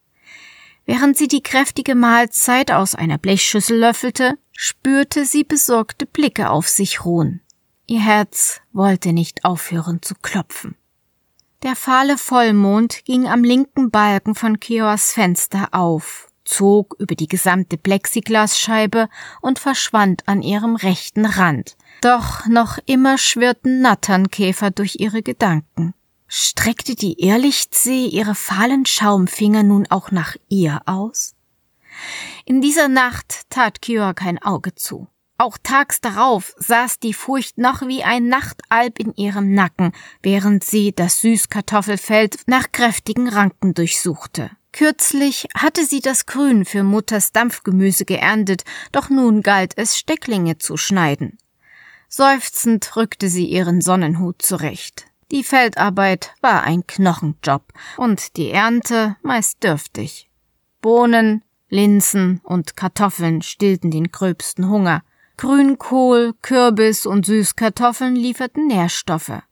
Während 0.87 1.19
sie 1.19 1.27
die 1.27 1.43
kräftige 1.43 1.97
Mahlzeit 1.97 2.71
aus 2.71 2.95
einer 2.95 3.19
Blechschüssel 3.19 3.77
löffelte, 3.79 4.39
spürte 4.53 5.25
sie 5.25 5.43
besorgte 5.43 6.07
Blicke 6.07 6.49
auf 6.49 6.69
sich 6.69 7.05
ruhen. 7.05 7.41
Ihr 7.87 8.01
Herz 8.01 8.61
wollte 8.73 9.13
nicht 9.13 9.45
aufhören 9.45 10.01
zu 10.01 10.15
klopfen. 10.15 10.77
Der 11.63 11.75
fahle 11.75 12.19
Vollmond 12.19 13.05
ging 13.05 13.27
am 13.27 13.43
linken 13.43 13.91
Balken 13.91 14.37
von 14.37 14.61
Kioas 14.61 15.13
Fenster 15.13 15.69
auf, 15.73 16.29
zog 16.45 16.95
über 17.01 17.17
die 17.17 17.27
gesamte 17.27 17.77
Plexiglasscheibe 17.77 19.09
und 19.41 19.59
verschwand 19.59 20.29
an 20.29 20.43
ihrem 20.43 20.77
rechten 20.77 21.25
Rand. 21.25 21.77
Doch 22.01 22.47
noch 22.47 22.79
immer 22.87 23.19
schwirrten 23.19 23.81
Natternkäfer 23.81 24.71
durch 24.71 24.97
ihre 25.01 25.23
Gedanken. 25.23 25.95
Streckte 26.29 26.97
die 26.97 27.21
Irrlichtsee 27.21 28.07
ihre 28.07 28.35
fahlen 28.35 28.87
Schaumfinger 28.87 29.63
nun 29.63 29.87
auch 29.89 30.11
nach 30.11 30.37
ihr 30.49 30.83
aus? 30.87 31.35
In 32.45 32.61
dieser 32.61 32.89
Nacht 32.89 33.49
tat 33.51 33.81
Kyoa 33.81 34.13
kein 34.13 34.43
Auge 34.43 34.75
zu. 34.75 35.09
Auch 35.39 35.59
tags 35.63 36.01
darauf 36.01 36.55
saß 36.57 36.99
die 36.99 37.13
Furcht 37.13 37.59
noch 37.59 37.83
wie 37.83 38.03
ein 38.03 38.29
Nachtalb 38.29 38.99
in 38.99 39.15
ihrem 39.15 39.53
Nacken, 39.53 39.93
während 40.23 40.65
sie 40.65 40.93
das 40.93 41.21
Süßkartoffelfeld 41.21 42.39
nach 42.47 42.73
kräftigen 42.73 43.29
Ranken 43.29 43.75
durchsuchte. 43.75 44.51
Kürzlich 44.73 45.49
hatte 45.55 45.85
sie 45.85 46.01
das 46.01 46.27
Grün 46.27 46.65
für 46.65 46.83
Mutters 46.83 47.33
Dampfgemüse 47.33 48.05
geerntet, 48.05 48.65
doch 48.93 49.11
nun 49.11 49.43
galt 49.43 49.73
es, 49.77 49.99
Stecklinge 49.99 50.59
zu 50.59 50.77
schneiden. 50.77 51.39
Seufzend 52.09 52.97
rückte 52.97 53.29
sie 53.29 53.47
ihren 53.47 53.81
Sonnenhut 53.81 54.41
zurecht. 54.41 55.07
Die 55.33 55.43
Feldarbeit 55.43 56.35
war 56.41 56.63
ein 56.63 56.87
Knochenjob 56.87 57.73
und 57.97 58.37
die 58.37 58.51
Ernte 58.51 59.17
meist 59.23 59.65
dürftig. 59.65 60.31
Bohnen, 60.81 61.43
Linsen 61.69 62.41
und 62.45 62.77
Kartoffeln 62.77 63.43
stillten 63.43 63.91
den 63.91 64.13
gröbsten 64.13 64.69
Hunger. 64.69 65.03
Grünkohl, 65.37 66.33
Kürbis 66.43 67.07
und 67.07 67.27
Süßkartoffeln 67.27 68.15
lieferten 68.15 68.69
Nährstoffe. 68.69 69.43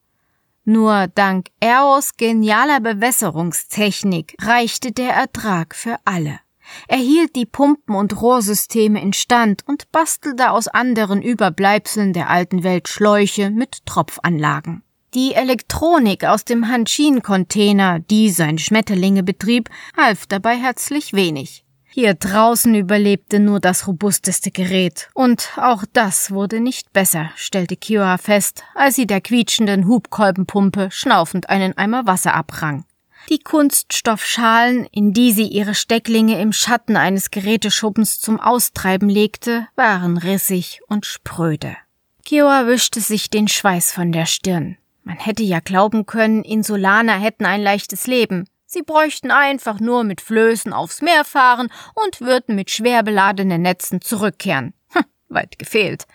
Nur 0.65 1.09
dank 1.09 1.49
Eros 1.59 2.17
genialer 2.17 2.79
Bewässerungstechnik 2.81 4.37
reichte 4.41 4.93
der 4.93 5.13
Ertrag 5.13 5.75
für 5.75 5.97
alle. 6.05 6.39
Er 6.87 6.99
hielt 6.99 7.35
die 7.35 7.47
Pumpen 7.47 7.97
und 7.97 8.23
Rohrsysteme 8.23 9.03
instand 9.03 9.65
und 9.67 9.91
bastelte 9.91 10.53
aus 10.53 10.69
anderen 10.69 11.21
Überbleibseln 11.21 12.13
der 12.13 12.31
alten 12.31 12.63
Welt 12.63 12.89
Schläuche 12.89 13.51
mit 13.51 13.85
Tropfanlagen. 13.87 14.84
Die 15.15 15.35
Elektronik 15.35 16.25
aus 16.25 16.45
dem 16.45 16.67
Hanshin-Container, 16.67 18.01
die 18.01 18.31
seine 18.31 18.59
Schmetterlinge 18.59 19.23
betrieb, 19.23 19.71
half 19.97 20.27
dabei 20.27 20.57
herzlich 20.57 21.13
wenig. 21.13 21.65
Hier 21.85 22.15
draußen 22.15 22.75
überlebte 22.75 23.39
nur 23.39 23.61
das 23.61 23.87
robusteste 23.87 24.51
Gerät, 24.51 25.11
und 25.15 25.53
auch 25.57 25.85
das 25.93 26.33
wurde 26.33 26.59
nicht 26.59 26.93
besser, 26.93 27.31
stellte 27.37 27.77
Kioa 27.77 28.19
fest, 28.19 28.65
als 28.75 28.97
sie 28.97 29.07
der 29.07 29.21
quietschenden 29.21 29.87
Hubkolbenpumpe 29.87 30.89
schnaufend 30.91 31.49
einen 31.49 31.79
Eimer 31.79 32.09
Wasser 32.09 32.35
abrang. 32.35 32.85
Die 33.29 33.39
Kunststoffschalen, 33.39 34.85
in 34.91 35.13
die 35.13 35.31
sie 35.31 35.47
ihre 35.47 35.77
Stecklinge 35.77 36.41
im 36.41 36.53
Schatten 36.53 36.97
eines 36.97 37.31
Geräteschuppens 37.31 38.19
zum 38.19 38.41
Austreiben 38.41 39.09
legte, 39.09 39.69
waren 39.77 40.17
rissig 40.17 40.81
und 40.89 41.07
spröde. 41.07 41.77
Kioa 42.25 42.67
wischte 42.67 43.01
sich 43.01 43.31
den 43.31 43.47
Schweiß 43.47 43.93
von 43.93 44.11
der 44.11 44.27
Stirn. 44.27 44.77
Man 45.05 45.17
hätte 45.19 45.43
ja 45.43 45.61
glauben 45.61 46.07
können, 46.07 46.43
Insulaner 46.43 47.19
hätten 47.19 47.45
ein 47.45 47.63
leichtes 47.63 48.07
Leben. 48.07 48.49
Sie 48.65 48.83
bräuchten 48.83 49.31
einfach 49.31 49.79
nur 49.79 50.03
mit 50.03 50.23
Flößen 50.23 50.73
aufs 50.73 51.03
Meer 51.03 51.25
fahren 51.25 51.69
und 51.95 52.23
würden 52.23 52.57
mit 52.57 52.71
schwer 52.71 53.03
beladenen 53.03 53.63
Netzen 53.63 54.01
zurückkehren. 54.01 54.73
Hm, 54.89 55.05
weit 55.29 55.59
gefehlt. 55.59 56.07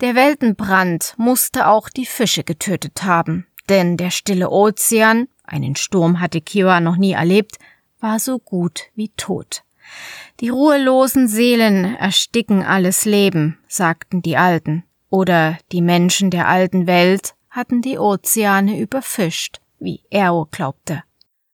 Der 0.00 0.14
Weltenbrand 0.14 1.14
musste 1.18 1.66
auch 1.66 1.88
die 1.88 2.06
Fische 2.06 2.44
getötet 2.44 3.02
haben, 3.02 3.46
denn 3.68 3.96
der 3.96 4.10
stille 4.10 4.50
Ozean, 4.50 5.26
einen 5.42 5.74
Sturm 5.74 6.20
hatte 6.20 6.40
Kiowa 6.40 6.80
noch 6.80 6.96
nie 6.96 7.12
erlebt, 7.12 7.56
war 7.98 8.20
so 8.20 8.38
gut 8.38 8.84
wie 8.94 9.08
tot. 9.16 9.64
Die 10.40 10.50
ruhelosen 10.50 11.26
Seelen 11.26 11.96
ersticken 11.96 12.62
alles 12.62 13.04
Leben, 13.04 13.58
sagten 13.66 14.22
die 14.22 14.36
Alten. 14.36 14.84
Oder 15.10 15.58
die 15.72 15.80
Menschen 15.80 16.30
der 16.30 16.48
alten 16.48 16.86
Welt 16.86 17.34
hatten 17.50 17.82
die 17.82 17.98
Ozeane 17.98 18.78
überfischt, 18.80 19.60
wie 19.78 20.02
Ero 20.10 20.46
glaubte. 20.50 21.02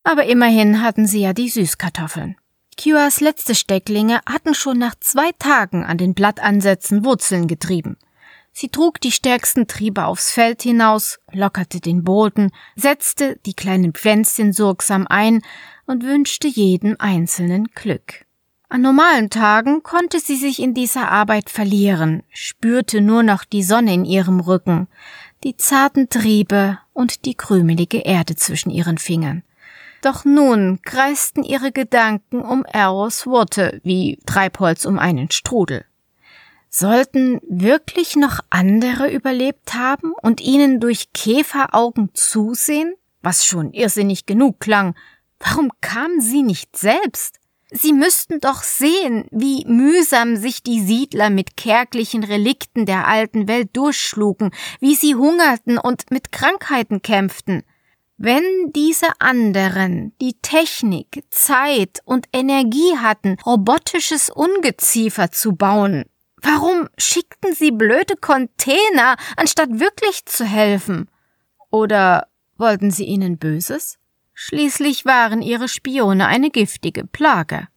Aber 0.03 0.25
immerhin 0.27 0.83
hatten 0.83 1.07
sie 1.07 1.21
ja 1.21 1.33
die 1.33 1.49
Süßkartoffeln. 1.49 2.37
Kiwas 2.77 3.21
letzte 3.21 3.55
Stecklinge 3.55 4.21
hatten 4.27 4.55
schon 4.55 4.79
nach 4.79 4.95
zwei 5.01 5.31
Tagen 5.39 5.85
an 5.85 5.97
den 5.97 6.15
Blattansätzen 6.15 7.05
Wurzeln 7.05 7.47
getrieben. 7.47 7.97
Sie 8.53 8.69
trug 8.69 9.01
die 9.01 9.13
stärksten 9.13 9.67
Triebe 9.67 10.05
aufs 10.05 10.31
Feld 10.31 10.63
hinaus, 10.63 11.19
lockerte 11.33 11.81
den 11.81 12.05
Boden, 12.05 12.53
setzte 12.77 13.37
die 13.47 13.55
kleinen 13.55 13.93
Pflänzchen 13.93 14.53
sorgsam 14.53 15.07
ein 15.09 15.43
und 15.87 16.05
wünschte 16.05 16.47
jedem 16.47 16.97
einzelnen 16.99 17.67
Glück. 17.75 18.25
An 18.69 18.83
normalen 18.83 19.29
Tagen 19.31 19.83
konnte 19.83 20.21
sie 20.21 20.37
sich 20.37 20.61
in 20.61 20.75
dieser 20.75 21.11
Arbeit 21.11 21.51
verlieren, 21.51 22.23
spürte 22.31 23.01
nur 23.01 23.23
noch 23.23 23.45
die 23.45 23.63
Sonne 23.63 23.93
in 23.95 24.05
ihrem 24.05 24.41
Rücken, 24.41 24.89
die 25.45 25.57
zarten 25.57 26.09
Triebe 26.09 26.79
und 26.93 27.27
die 27.27 27.35
krümelige 27.35 27.99
Erde 27.99 28.35
zwischen 28.35 28.71
ihren 28.71 28.99
Fingern. 28.99 29.43
Doch 30.03 30.25
nun 30.25 30.81
kreisten 30.83 31.45
ihre 31.45 31.73
Gedanken 31.73 32.41
um 32.41 32.65
Eros 32.65 33.27
Worte 33.27 33.81
wie 33.85 34.19
Treibholz 34.27 34.85
um 34.85 34.99
einen 34.99 35.31
Strudel. 35.31 35.85
Sollten 36.69 37.41
wirklich 37.49 38.17
noch 38.17 38.41
andere 38.51 39.11
überlebt 39.11 39.75
haben 39.75 40.13
und 40.23 40.41
ihnen 40.41 40.81
durch 40.81 41.13
Käferaugen 41.13 42.11
zusehen? 42.15 42.95
Was 43.23 43.47
schon 43.47 43.73
irrsinnig 43.73 44.27
genug 44.27 44.61
klang. 44.61 44.95
Warum 45.39 45.71
kamen 45.81 46.21
sie 46.21 46.43
nicht 46.43 46.77
selbst? 46.77 47.39
Sie 47.77 47.93
müssten 47.93 48.39
doch 48.39 48.63
sehen, 48.63 49.27
wie 49.33 49.65
mühsam 49.67 50.37
sich 50.37 50.63
die 50.63 50.81
Siedler 50.81 51.29
mit 51.29 51.57
kärglichen 51.57 52.23
Relikten 52.23 52.87
der 52.87 53.09
alten 53.09 53.49
Welt 53.49 53.71
durchschlugen, 53.77 54.53
wie 54.79 54.95
sie 54.95 55.17
hungerten 55.17 55.79
und 55.79 56.09
mit 56.13 56.31
Krankheiten 56.31 57.03
kämpften. 57.03 57.65
Wenn 58.17 58.45
diese 58.77 59.09
anderen 59.19 60.17
die 60.21 60.35
Technik, 60.41 61.25
Zeit 61.31 62.01
und 62.05 62.27
Energie 62.33 62.97
hatten, 62.97 63.39
robotisches 63.45 64.31
Ungeziefer 64.31 65.33
zu 65.33 65.57
bauen, 65.57 66.05
warum 66.41 66.89
schickten 66.97 67.55
sie 67.55 67.73
blöde 67.73 68.15
Container, 68.15 69.17
anstatt 69.37 69.81
wirklich 69.81 70.25
zu 70.27 70.45
helfen? 70.45 71.11
Oder 71.73 72.29
wollten 72.57 72.93
sie 72.93 73.05
ihnen 73.05 73.37
Böses? 73.37 73.99
Schließlich 74.35 75.05
waren 75.05 75.43
ihre 75.43 75.69
Spione 75.69 76.27
eine 76.27 76.51
giftige 76.51 77.07
Plage. 77.07 77.69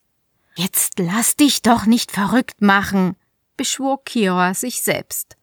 Jetzt 0.56 0.98
lass 0.98 1.36
dich 1.36 1.62
doch 1.62 1.86
nicht 1.86 2.12
verrückt 2.12 2.62
machen, 2.62 3.16
beschwor 3.58 4.04
Kira 4.04 4.56
sich 4.56 4.82
selbst. 4.82 5.38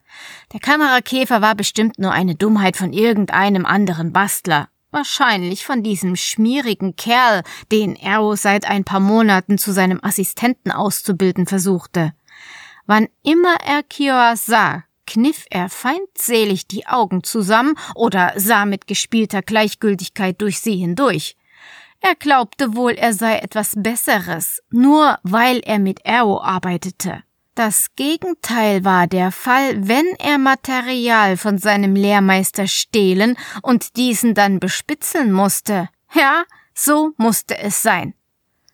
Der 0.52 0.60
Kamerakäfer 0.60 1.40
war 1.40 1.54
bestimmt 1.54 1.98
nur 1.98 2.12
eine 2.12 2.34
Dummheit 2.34 2.76
von 2.76 2.92
irgendeinem 2.92 3.64
anderen 3.64 4.12
Bastler. 4.12 4.68
Wahrscheinlich 4.90 5.64
von 5.64 5.82
diesem 5.82 6.14
schmierigen 6.14 6.94
Kerl, 6.94 7.42
den 7.72 7.96
Arrow 8.00 8.38
seit 8.38 8.68
ein 8.68 8.84
paar 8.84 9.00
Monaten 9.00 9.58
zu 9.58 9.72
seinem 9.72 10.00
Assistenten 10.02 10.70
auszubilden 10.70 11.46
versuchte. 11.46 12.12
Wann 12.86 13.08
immer 13.22 13.56
er 13.64 13.82
Kioa 13.82 14.36
sah, 14.36 14.84
kniff 15.06 15.46
er 15.50 15.68
feindselig 15.68 16.66
die 16.66 16.86
Augen 16.86 17.22
zusammen 17.22 17.76
oder 17.94 18.32
sah 18.36 18.64
mit 18.66 18.86
gespielter 18.86 19.42
Gleichgültigkeit 19.42 20.40
durch 20.40 20.60
sie 20.60 20.76
hindurch. 20.76 21.36
Er 22.00 22.14
glaubte 22.14 22.76
wohl, 22.76 22.92
er 22.92 23.14
sei 23.14 23.38
etwas 23.38 23.72
Besseres, 23.76 24.62
nur 24.70 25.18
weil 25.22 25.60
er 25.60 25.78
mit 25.78 26.04
Arrow 26.04 26.42
arbeitete. 26.42 27.22
Das 27.54 27.94
Gegenteil 27.94 28.84
war 28.84 29.06
der 29.06 29.30
Fall, 29.30 29.88
wenn 29.88 30.06
er 30.18 30.38
Material 30.38 31.36
von 31.36 31.56
seinem 31.56 31.94
Lehrmeister 31.94 32.66
stehlen 32.66 33.36
und 33.62 33.96
diesen 33.96 34.34
dann 34.34 34.58
bespitzeln 34.58 35.30
musste. 35.30 35.88
Ja, 36.12 36.44
so 36.74 37.12
musste 37.16 37.56
es 37.56 37.82
sein. 37.82 38.14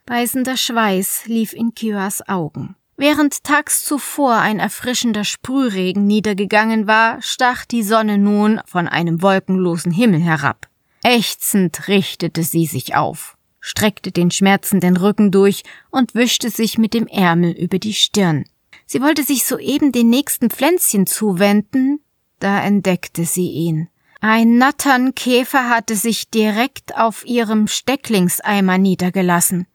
Beißender 0.06 0.56
Schweiß 0.56 1.26
lief 1.26 1.52
in 1.52 1.74
Kiwas 1.74 2.26
Augen. 2.26 2.74
Während 3.00 3.44
tags 3.44 3.82
zuvor 3.82 4.34
ein 4.34 4.58
erfrischender 4.58 5.24
Sprühregen 5.24 6.06
niedergegangen 6.06 6.86
war, 6.86 7.22
stach 7.22 7.64
die 7.64 7.82
Sonne 7.82 8.18
nun 8.18 8.60
von 8.66 8.86
einem 8.86 9.22
wolkenlosen 9.22 9.90
Himmel 9.90 10.20
herab. 10.20 10.68
Ächzend 11.02 11.88
richtete 11.88 12.42
sie 12.42 12.66
sich 12.66 12.96
auf, 12.96 13.38
streckte 13.58 14.12
den 14.12 14.30
schmerzenden 14.30 14.98
Rücken 14.98 15.30
durch 15.30 15.62
und 15.88 16.14
wischte 16.14 16.50
sich 16.50 16.76
mit 16.76 16.92
dem 16.92 17.06
Ärmel 17.06 17.52
über 17.52 17.78
die 17.78 17.94
Stirn. 17.94 18.44
Sie 18.84 19.00
wollte 19.00 19.22
sich 19.22 19.46
soeben 19.46 19.92
den 19.92 20.10
nächsten 20.10 20.50
Pflänzchen 20.50 21.06
zuwenden, 21.06 22.00
da 22.38 22.62
entdeckte 22.62 23.24
sie 23.24 23.48
ihn. 23.48 23.88
Ein 24.20 24.58
Natternkäfer 24.58 25.70
hatte 25.70 25.96
sich 25.96 26.28
direkt 26.28 26.98
auf 26.98 27.24
ihrem 27.24 27.66
Stecklingseimer 27.66 28.76
niedergelassen. 28.76 29.66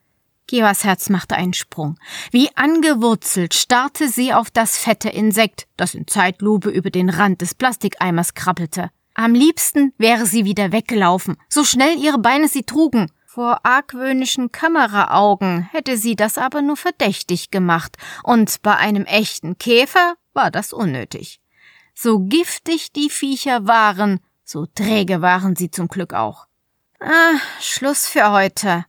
Gewas 0.48 0.84
Herz 0.84 1.10
machte 1.10 1.36
einen 1.36 1.54
Sprung. 1.54 1.98
Wie 2.32 2.56
angewurzelt 2.56 3.54
starrte 3.54 4.08
sie 4.08 4.34
auf 4.34 4.52
das 4.52 4.78
fette 4.78 5.10
Insekt, 5.10 5.68
das 5.76 5.96
in 5.96 6.08
Zeitlupe 6.08 6.70
über 6.70 6.92
den 6.92 7.10
Rand 7.10 7.42
des 7.42 7.56
Plastikeimers 7.56 8.36
krabbelte. 8.36 8.92
Am 9.16 9.34
liebsten 9.34 9.94
wäre 9.98 10.26
sie 10.26 10.46
wieder 10.46 10.72
weggelaufen, 10.72 11.38
so 11.50 11.64
schnell 11.64 11.98
ihre 11.98 12.20
Beine 12.20 12.48
sie 12.48 12.64
trugen. 12.64 13.12
Vor 13.26 13.66
argwöhnischen 13.66 14.52
Kameraaugen 14.52 15.68
hätte 15.72 15.98
sie 15.98 16.16
das 16.16 16.38
aber 16.38 16.62
nur 16.62 16.78
verdächtig 16.78 17.50
gemacht, 17.50 17.98
und 18.24 18.62
bei 18.62 18.76
einem 18.76 19.06
echten 19.06 19.58
Käfer 19.58 20.16
war 20.34 20.52
das 20.52 20.74
unnötig. 20.74 21.40
So 21.94 22.20
giftig 22.20 22.92
die 22.92 23.10
Viecher 23.10 23.68
waren, 23.68 24.20
so 24.44 24.66
träge 24.66 25.22
waren 25.22 25.56
sie 25.56 25.72
zum 25.72 25.88
Glück 25.88 26.14
auch. 26.14 26.48
Ah, 27.00 27.40
Schluss 27.60 28.08
für 28.08 28.32
heute, 28.32 28.86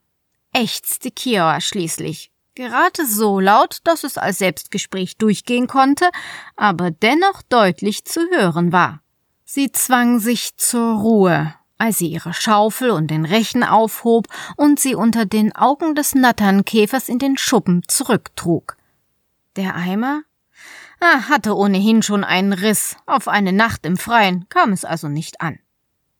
ächzte 0.56 1.10
Kioa 1.10 1.60
schließlich. 1.60 2.30
Gerade 2.54 3.06
so 3.06 3.38
laut, 3.38 3.78
dass 3.84 4.02
es 4.02 4.16
als 4.16 4.38
Selbstgespräch 4.38 5.18
durchgehen 5.18 5.66
konnte, 5.66 6.08
aber 6.56 6.90
dennoch 6.90 7.42
deutlich 7.42 8.04
zu 8.04 8.20
hören 8.30 8.72
war. 8.72 9.02
Sie 9.44 9.70
zwang 9.70 10.18
sich 10.18 10.56
zur 10.56 11.00
Ruhe 11.00 11.54
als 11.78 11.98
sie 11.98 12.08
ihre 12.08 12.32
Schaufel 12.32 12.90
und 12.90 13.10
den 13.10 13.24
Rechen 13.24 13.62
aufhob 13.62 14.26
und 14.56 14.80
sie 14.80 14.94
unter 14.94 15.26
den 15.26 15.54
Augen 15.54 15.94
des 15.94 16.14
Natternkäfers 16.14 17.08
in 17.08 17.18
den 17.18 17.36
Schuppen 17.36 17.82
zurücktrug. 17.86 18.76
Der 19.56 19.74
Eimer 19.74 20.22
ah, 21.00 21.28
hatte 21.28 21.54
ohnehin 21.54 22.02
schon 22.02 22.24
einen 22.24 22.52
Riss, 22.52 22.96
auf 23.06 23.28
eine 23.28 23.52
Nacht 23.52 23.84
im 23.86 23.96
Freien 23.96 24.48
kam 24.48 24.72
es 24.72 24.84
also 24.84 25.08
nicht 25.08 25.40
an. 25.40 25.58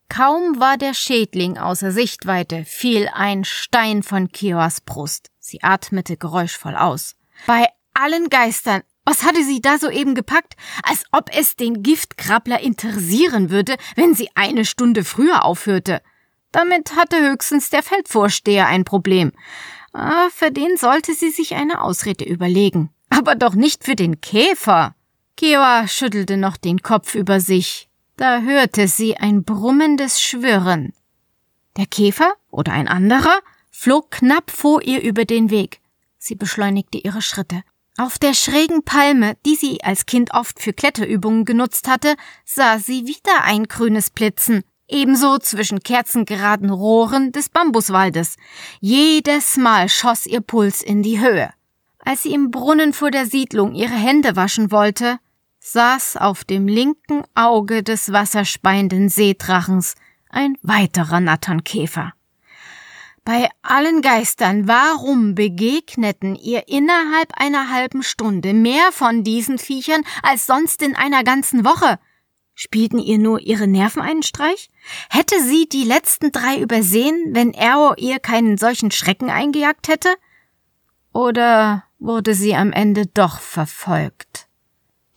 Kaum 0.09 0.59
war 0.59 0.77
der 0.77 0.93
Schädling 0.93 1.57
außer 1.57 1.91
Sichtweite, 1.91 2.63
fiel 2.65 3.09
ein 3.13 3.43
Stein 3.43 4.03
von 4.03 4.29
Kioas 4.29 4.81
Brust. 4.81 5.29
Sie 5.39 5.63
atmete 5.63 6.17
geräuschvoll 6.17 6.75
aus. 6.75 7.15
Bei 7.45 7.67
allen 7.93 8.29
Geistern 8.29 8.81
was 9.07 9.23
hatte 9.23 9.41
sie 9.41 9.61
da 9.61 9.77
soeben 9.77 10.15
gepackt? 10.15 10.57
Als 10.83 11.05
ob 11.13 11.29
es 11.33 11.55
den 11.55 11.81
Giftkrabbler 11.81 12.59
interessieren 12.59 13.49
würde, 13.49 13.77
wenn 13.95 14.13
sie 14.13 14.27
eine 14.35 14.65
Stunde 14.65 15.05
früher 15.05 15.45
aufhörte. 15.45 16.01
Damit 16.51 16.97
hatte 16.97 17.17
höchstens 17.17 17.69
der 17.69 17.83
Feldvorsteher 17.83 18.67
ein 18.67 18.83
Problem. 18.83 19.31
Ah, 19.93 20.27
für 20.35 20.51
den 20.51 20.75
sollte 20.75 21.13
sie 21.13 21.29
sich 21.29 21.55
eine 21.55 21.79
Ausrede 21.81 22.25
überlegen. 22.25 22.89
Aber 23.09 23.35
doch 23.35 23.55
nicht 23.55 23.85
für 23.85 23.95
den 23.95 24.19
Käfer. 24.19 24.93
Kiowa 25.37 25.87
schüttelte 25.87 26.35
noch 26.35 26.57
den 26.57 26.81
Kopf 26.81 27.15
über 27.15 27.39
sich. 27.39 27.86
Da 28.17 28.41
hörte 28.41 28.87
sie 28.87 29.15
ein 29.17 29.43
brummendes 29.43 30.19
Schwirren. 30.19 30.91
Der 31.77 31.85
Käfer 31.85 32.33
oder 32.49 32.73
ein 32.73 32.87
anderer 32.87 33.39
flog 33.69 34.09
knapp 34.09 34.49
vor 34.49 34.81
ihr 34.81 35.03
über 35.03 35.23
den 35.23 35.51
Weg. 35.51 35.81
Sie 36.17 36.33
beschleunigte 36.33 36.97
ihre 36.97 37.21
Schritte. 37.21 37.61
Auf 37.95 38.17
der 38.17 38.33
schrägen 38.33 38.83
Palme, 38.83 39.37
die 39.45 39.55
sie 39.55 39.83
als 39.83 40.07
Kind 40.07 40.33
oft 40.33 40.59
für 40.59 40.73
Kletterübungen 40.73 41.45
genutzt 41.45 41.87
hatte, 41.87 42.15
sah 42.43 42.79
sie 42.79 43.05
wieder 43.05 43.43
ein 43.43 43.65
grünes 43.65 44.09
Blitzen, 44.09 44.63
ebenso 44.87 45.37
zwischen 45.37 45.81
kerzengeraden 45.81 46.71
Rohren 46.71 47.31
des 47.31 47.49
Bambuswaldes. 47.49 48.37
Jedes 48.79 49.57
Mal 49.57 49.89
schoss 49.89 50.25
ihr 50.25 50.41
Puls 50.41 50.81
in 50.81 51.03
die 51.03 51.19
Höhe. 51.19 51.51
Als 51.99 52.23
sie 52.23 52.33
im 52.33 52.49
Brunnen 52.49 52.93
vor 52.93 53.11
der 53.11 53.27
Siedlung 53.27 53.75
ihre 53.75 53.95
Hände 53.95 54.35
waschen 54.35 54.71
wollte, 54.71 55.19
saß 55.71 56.17
auf 56.17 56.43
dem 56.43 56.67
linken 56.67 57.23
Auge 57.35 57.83
des 57.83 58.11
wasserspeienden 58.11 59.09
Seedrachens 59.09 59.95
ein 60.29 60.57
weiterer 60.61 61.19
Natternkäfer. 61.19 62.13
Bei 63.25 63.49
allen 63.61 64.01
Geistern, 64.01 64.69
warum 64.69 65.35
begegneten 65.35 66.35
ihr 66.35 66.69
innerhalb 66.69 67.33
einer 67.35 67.69
halben 67.69 68.01
Stunde 68.01 68.53
mehr 68.53 68.93
von 68.93 69.25
diesen 69.25 69.57
Viechern 69.57 70.03
als 70.23 70.47
sonst 70.47 70.81
in 70.81 70.95
einer 70.95 71.25
ganzen 71.25 71.65
Woche? 71.65 71.99
Spielten 72.55 72.99
ihr 72.99 73.17
nur 73.17 73.41
ihre 73.41 73.67
Nerven 73.67 74.01
einen 74.01 74.23
Streich? 74.23 74.69
Hätte 75.09 75.35
sie 75.43 75.67
die 75.67 75.83
letzten 75.83 76.31
drei 76.31 76.57
übersehen, 76.59 77.31
wenn 77.31 77.53
Arrow 77.53 77.95
ihr 77.97 78.19
keinen 78.19 78.57
solchen 78.57 78.91
Schrecken 78.91 79.29
eingejagt 79.29 79.89
hätte? 79.89 80.15
Oder 81.11 81.83
wurde 81.99 82.33
sie 82.33 82.55
am 82.55 82.71
Ende 82.71 83.07
doch 83.07 83.41
verfolgt? 83.41 84.46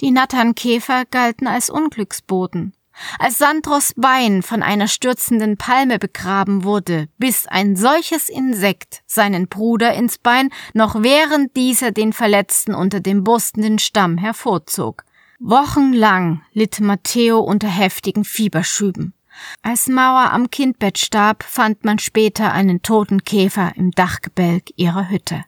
Die 0.00 0.10
Natternkäfer 0.10 1.04
galten 1.04 1.46
als 1.46 1.70
Unglücksboten. 1.70 2.72
Als 3.18 3.38
Sandros 3.38 3.94
Bein 3.96 4.42
von 4.42 4.62
einer 4.62 4.88
stürzenden 4.88 5.56
Palme 5.56 5.98
begraben 5.98 6.64
wurde, 6.64 7.08
biss 7.18 7.46
ein 7.46 7.76
solches 7.76 8.28
Insekt 8.28 9.02
seinen 9.06 9.48
Bruder 9.48 9.94
ins 9.94 10.18
Bein, 10.18 10.50
noch 10.74 11.02
während 11.02 11.56
dieser 11.56 11.92
den 11.92 12.12
Verletzten 12.12 12.74
unter 12.74 13.00
dem 13.00 13.24
burstenden 13.24 13.78
Stamm 13.78 14.18
hervorzog. 14.18 15.04
Wochenlang 15.38 16.42
litt 16.52 16.80
Matteo 16.80 17.40
unter 17.40 17.68
heftigen 17.68 18.24
Fieberschüben. 18.24 19.14
Als 19.62 19.88
Mauer 19.88 20.32
am 20.32 20.50
Kindbett 20.50 20.98
starb, 20.98 21.42
fand 21.42 21.84
man 21.84 21.98
später 21.98 22.52
einen 22.52 22.82
toten 22.82 23.24
Käfer 23.24 23.72
im 23.76 23.90
Dachgebälk 23.90 24.70
ihrer 24.76 25.08
Hütte. 25.08 25.44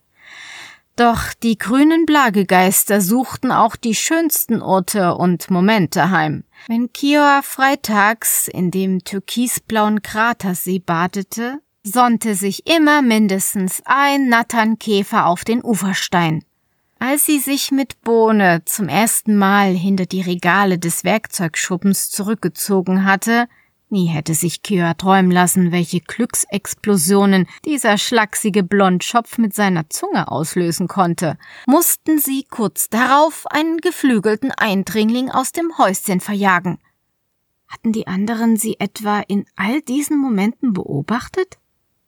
Doch 0.97 1.33
die 1.43 1.57
grünen 1.57 2.05
Plagegeister 2.05 3.01
suchten 3.01 3.51
auch 3.51 3.77
die 3.77 3.95
schönsten 3.95 4.61
Orte 4.61 5.15
und 5.15 5.51
Momente 5.51 6.11
heim. 6.11 6.45
Wenn 6.69 6.93
Kioa 6.93 7.41
freitags 7.43 8.47
in 8.47 8.71
dem 8.71 9.03
türkisblauen 9.03 10.03
Kratersee 10.03 10.81
badete, 10.81 11.61
sonnte 11.83 12.35
sich 12.35 12.67
immer 12.67 13.03
mindestens 13.03 13.83
ein 13.87 14.29
Natternkäfer 14.29 15.27
auf 15.27 15.45
den 15.45 15.65
Uferstein. 15.65 16.45
Als 16.99 17.27
sie 17.27 17.41
sich 17.41 17.73
mit 17.73 18.01
Bohne 18.03 18.63
zum 18.65 18.89
ersten 18.89 19.37
Mal 19.37 19.75
hinter 19.75 20.07
die 20.07 20.21
Regale 20.21 20.79
des 20.79 21.03
Werkzeugschuppens 21.03 22.11
zurückgezogen 22.11 23.05
hatte, 23.05 23.49
Nie 23.93 24.07
hätte 24.07 24.33
sich 24.33 24.63
Kira 24.63 24.95
träumen 24.95 25.31
lassen, 25.31 25.71
welche 25.71 26.01
Glücksexplosionen 26.01 27.47
dieser 27.67 27.99
schlachsige 27.99 28.63
Blondschopf 28.63 29.37
mit 29.37 29.55
seiner 29.55 29.91
Zunge 29.91 30.33
auslösen 30.33 30.89
konnte. 30.89 31.37
Mussten 31.67 32.19
sie 32.19 32.47
kurz 32.49 32.89
darauf 32.89 33.47
einen 33.49 33.77
geflügelten 33.83 34.51
Eindringling 34.51 35.31
aus 35.31 35.53
dem 35.53 35.77
Häuschen 35.77 36.21
verjagen. 36.21 36.79
Hatten 37.69 37.93
die 37.93 38.07
anderen 38.07 38.57
sie 38.57 38.81
etwa 38.81 39.21
in 39.21 39.45
all 39.57 39.83
diesen 39.83 40.17
Momenten 40.17 40.73
beobachtet? 40.73 41.59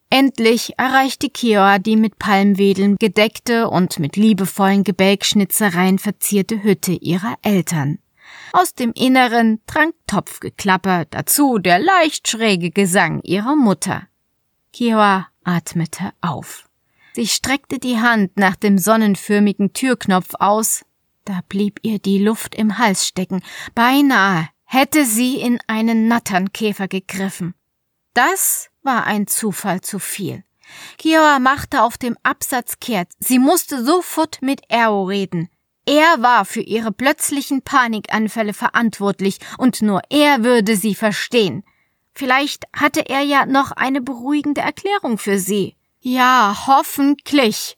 Endlich 0.08 0.78
erreichte 0.78 1.28
Kioa 1.28 1.78
die 1.78 1.96
mit 1.96 2.18
Palmwedeln 2.18 2.96
gedeckte 2.96 3.68
und 3.68 3.98
mit 3.98 4.16
liebevollen 4.16 4.84
Gebälkschnitzereien 4.84 5.98
verzierte 5.98 6.62
Hütte 6.62 6.92
ihrer 6.92 7.34
Eltern. 7.42 7.98
Aus 8.52 8.74
dem 8.74 8.92
Inneren 8.92 9.60
drang 9.66 9.92
Topfgeklapper, 10.06 11.06
dazu 11.06 11.58
der 11.58 11.78
leicht 11.78 12.28
schräge 12.28 12.70
Gesang 12.70 13.20
ihrer 13.22 13.56
Mutter. 13.56 14.08
Kioa 14.72 15.28
atmete 15.44 16.12
auf. 16.20 16.68
Sie 17.14 17.26
streckte 17.26 17.78
die 17.78 18.00
Hand 18.00 18.36
nach 18.36 18.56
dem 18.56 18.78
sonnenförmigen 18.78 19.72
Türknopf 19.72 20.34
aus, 20.38 20.84
da 21.24 21.40
blieb 21.48 21.78
ihr 21.82 21.98
die 21.98 22.18
Luft 22.18 22.54
im 22.54 22.78
Hals 22.78 23.06
stecken, 23.06 23.42
beinahe 23.74 24.48
hätte 24.64 25.04
sie 25.04 25.36
in 25.36 25.60
einen 25.68 26.08
Natternkäfer 26.08 26.88
gegriffen. 26.88 27.54
Das 28.14 28.70
war 28.82 29.04
ein 29.04 29.26
Zufall 29.26 29.80
zu 29.80 29.98
viel. 29.98 30.44
Kioa 30.98 31.38
machte 31.38 31.82
auf 31.82 31.98
dem 31.98 32.16
Absatz 32.22 32.78
kehrt. 32.80 33.12
Sie 33.18 33.38
musste 33.38 33.84
sofort 33.84 34.40
mit 34.42 34.62
Ero 34.68 35.04
reden. 35.04 35.48
Er 35.86 36.22
war 36.22 36.44
für 36.44 36.60
ihre 36.60 36.92
plötzlichen 36.92 37.62
Panikanfälle 37.62 38.54
verantwortlich 38.54 39.38
und 39.58 39.82
nur 39.82 40.00
er 40.08 40.42
würde 40.44 40.76
sie 40.76 40.94
verstehen. 40.94 41.62
Vielleicht 42.14 42.64
hatte 42.72 43.08
er 43.08 43.20
ja 43.22 43.44
noch 43.44 43.72
eine 43.72 44.00
beruhigende 44.00 44.60
Erklärung 44.60 45.18
für 45.18 45.38
sie. 45.38 45.76
Ja, 46.00 46.66
hoffentlich. 46.66 47.76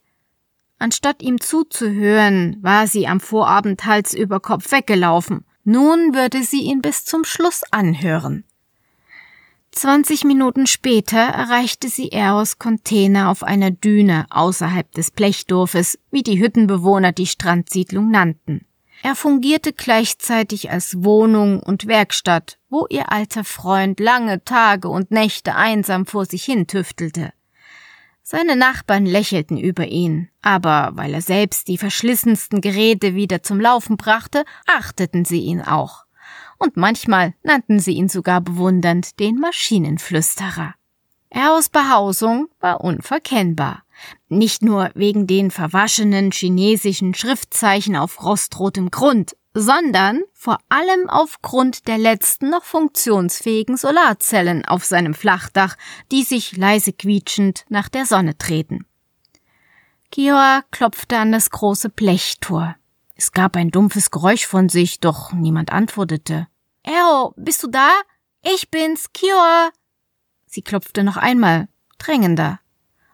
Anstatt 0.79 1.23
ihm 1.23 1.41
zuzuhören, 1.41 2.59
war 2.61 2.87
sie 2.87 3.07
am 3.07 3.19
Vorabend 3.19 3.87
Hals 3.87 4.13
über 4.15 4.41
Kopf 4.41 4.71
weggelaufen. 4.73 5.47
Nun 5.65 6.15
würde 6.15 6.43
sie 6.43 6.63
ihn 6.63 6.83
bis 6.83 7.05
zum 7.05 7.25
Schluss 7.25 7.63
anhören. 7.71 8.45
Zwanzig 9.77 10.25
Minuten 10.25 10.67
später 10.67 11.19
erreichte 11.19 11.91
sie 11.91 12.11
Eros 12.11 12.59
Container 12.59 13.29
auf 13.29 13.43
einer 13.43 13.71
Düne 13.71 14.25
außerhalb 14.31 14.91
des 14.93 15.11
Blechdorfes, 15.11 15.99
wie 16.11 16.23
die 16.23 16.41
Hüttenbewohner 16.41 17.13
die 17.13 17.27
Strandsiedlung 17.27 18.11
nannten. 18.11 18.65
Er 19.03 19.15
fungierte 19.15 19.75
gleichzeitig 19.75 20.71
als 20.71 21.05
Wohnung 21.05 21.61
und 21.61 21.87
Werkstatt, 21.87 22.59
wo 22.71 22.87
ihr 22.89 23.13
alter 23.13 23.45
Freund 23.45 24.01
lange 24.01 24.43
Tage 24.45 24.89
und 24.89 25.11
Nächte 25.11 25.55
einsam 25.55 26.07
vor 26.07 26.25
sich 26.25 26.45
hin 26.45 26.67
tüftelte. 26.67 27.35
Seine 28.23 28.57
Nachbarn 28.57 29.05
lächelten 29.05 29.59
über 29.59 29.89
ihn, 29.89 30.31
aber 30.41 30.93
weil 30.95 31.13
er 31.13 31.21
selbst 31.21 31.69
die 31.69 31.77
verschlissensten 31.77 32.63
Geräte 32.63 33.15
wieder 33.15 33.43
zum 33.43 33.61
Laufen 33.61 33.99
brachte, 33.99 34.47
achteten 34.67 35.27
sie 35.27 35.41
ihn 35.41 35.61
auch 35.61 36.06
und 36.59 36.77
manchmal 36.77 37.35
nannten 37.43 37.81
sie 37.81 37.93
ihn 37.93 38.09
sogar 38.09 38.41
bewundernd 38.41 39.19
den 39.21 39.39
Maschinenflüsterer. 39.39 40.75
Eros 41.31 41.69
Behausung 41.69 42.49
war 42.61 42.83
unverkennbar. 42.83 43.83
Nicht 44.29 44.63
nur 44.63 44.91
wegen 44.95 45.27
den 45.27 45.51
verwaschenen 45.51 46.31
chinesischen 46.31 47.15
Schriftzeichen 47.15 47.97
auf 47.97 48.23
rostrotem 48.23 48.91
Grund, 48.91 49.37
sondern 49.55 50.23
vor 50.35 50.59
allem 50.69 51.09
aufgrund 51.09 51.89
der 51.89 51.97
letzten 51.97 52.51
noch 52.51 52.65
funktionsfähigen 52.65 53.77
Solarzellen 53.79 54.67
auf 54.67 54.85
seinem 54.85 55.15
Flachdach, 55.15 55.77
die 56.13 56.25
sich 56.25 56.57
leise 56.57 56.93
quietschend 56.93 57.65
nach 57.71 57.89
der 57.89 58.05
Sonne 58.05 58.37
treten. 58.37 58.85
Kioa 60.13 60.63
klopfte 60.71 61.17
an 61.17 61.33
das 61.33 61.51
große 61.51 61.89
Blechtor. 61.89 62.77
Es 63.17 63.33
gab 63.33 63.57
ein 63.57 63.71
dumpfes 63.71 64.11
Geräusch 64.11 64.47
von 64.47 64.69
sich, 64.69 65.01
doch 65.01 65.33
niemand 65.33 65.73
antwortete. 65.73 66.49
Ero, 66.83 67.33
bist 67.37 67.63
du 67.63 67.69
da? 67.69 67.91
Ich 68.43 68.71
bin's, 68.71 69.13
Kioa. 69.13 69.71
Sie 70.47 70.61
klopfte 70.61 71.03
noch 71.03 71.17
einmal, 71.17 71.69
drängender. 71.99 72.61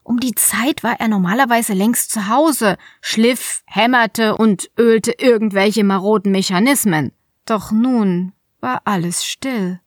Um 0.03 0.19
die 0.19 0.35
Zeit 0.35 0.83
war 0.83 0.99
er 0.99 1.07
normalerweise 1.07 1.73
längst 1.73 2.11
zu 2.11 2.29
Hause, 2.29 2.77
schliff, 3.01 3.63
hämmerte 3.67 4.37
und 4.37 4.71
ölte 4.77 5.13
irgendwelche 5.13 5.85
maroden 5.85 6.33
Mechanismen. 6.33 7.13
Doch 7.47 7.71
nun 7.71 8.33
war 8.61 8.83
alles 8.85 9.25
still. 9.25 9.81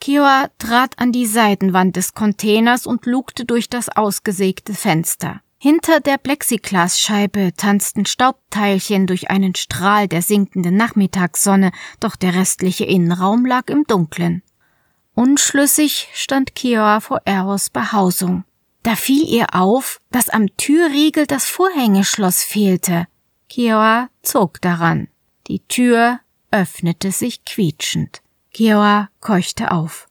Kioa 0.00 0.48
trat 0.58 0.98
an 0.98 1.12
die 1.12 1.26
Seitenwand 1.26 1.96
des 1.96 2.14
Containers 2.14 2.86
und 2.86 3.04
lugte 3.04 3.44
durch 3.44 3.68
das 3.68 3.88
ausgesägte 3.90 4.74
Fenster. 4.74 5.42
Hinter 5.68 5.98
der 5.98 6.16
Plexiglasscheibe 6.16 7.50
tanzten 7.56 8.06
Staubteilchen 8.06 9.08
durch 9.08 9.30
einen 9.30 9.56
Strahl 9.56 10.06
der 10.06 10.22
sinkenden 10.22 10.76
Nachmittagssonne, 10.76 11.72
doch 11.98 12.14
der 12.14 12.36
restliche 12.36 12.84
Innenraum 12.84 13.44
lag 13.44 13.68
im 13.68 13.82
Dunklen. 13.82 14.44
Unschlüssig 15.16 16.06
stand 16.14 16.54
Kioa 16.54 17.00
vor 17.00 17.20
Eros 17.24 17.70
Behausung. 17.70 18.44
Da 18.84 18.94
fiel 18.94 19.24
ihr 19.26 19.56
auf, 19.56 20.00
dass 20.12 20.28
am 20.28 20.56
Türriegel 20.56 21.26
das 21.26 21.46
Vorhängeschloss 21.46 22.44
fehlte. 22.44 23.08
Kioa 23.48 24.08
zog 24.22 24.60
daran. 24.60 25.08
Die 25.48 25.66
Tür 25.66 26.20
öffnete 26.52 27.10
sich 27.10 27.44
quietschend. 27.44 28.22
Kioa 28.52 29.08
keuchte 29.18 29.72
auf. 29.72 30.06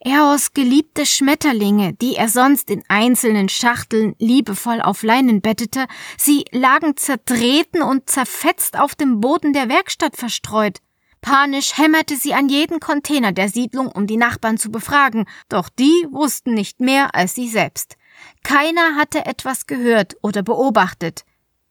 Eros 0.00 0.52
geliebte 0.52 1.06
Schmetterlinge, 1.06 1.94
die 1.94 2.16
er 2.16 2.28
sonst 2.28 2.70
in 2.70 2.82
einzelnen 2.88 3.48
Schachteln 3.48 4.14
liebevoll 4.18 4.80
auf 4.80 5.02
Leinen 5.02 5.40
bettete, 5.40 5.86
sie 6.16 6.44
lagen 6.52 6.96
zertreten 6.96 7.82
und 7.82 8.08
zerfetzt 8.08 8.78
auf 8.78 8.94
dem 8.94 9.20
Boden 9.20 9.52
der 9.52 9.68
Werkstatt 9.68 10.16
verstreut. 10.16 10.78
Panisch 11.20 11.76
hämmerte 11.76 12.16
sie 12.16 12.34
an 12.34 12.48
jeden 12.48 12.80
Container 12.80 13.32
der 13.32 13.48
Siedlung, 13.48 13.88
um 13.88 14.06
die 14.06 14.16
Nachbarn 14.16 14.56
zu 14.56 14.70
befragen, 14.70 15.26
doch 15.48 15.68
die 15.68 16.06
wussten 16.10 16.54
nicht 16.54 16.80
mehr 16.80 17.14
als 17.14 17.34
sie 17.34 17.48
selbst. 17.48 17.96
Keiner 18.44 18.96
hatte 18.96 19.26
etwas 19.26 19.66
gehört 19.66 20.16
oder 20.22 20.42
beobachtet. 20.42 21.24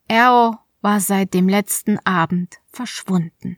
Ero 0.07 0.57
war 0.81 0.99
seit 0.99 1.33
dem 1.33 1.49
letzten 1.49 1.97
Abend 2.05 2.57
verschwunden. 2.71 3.57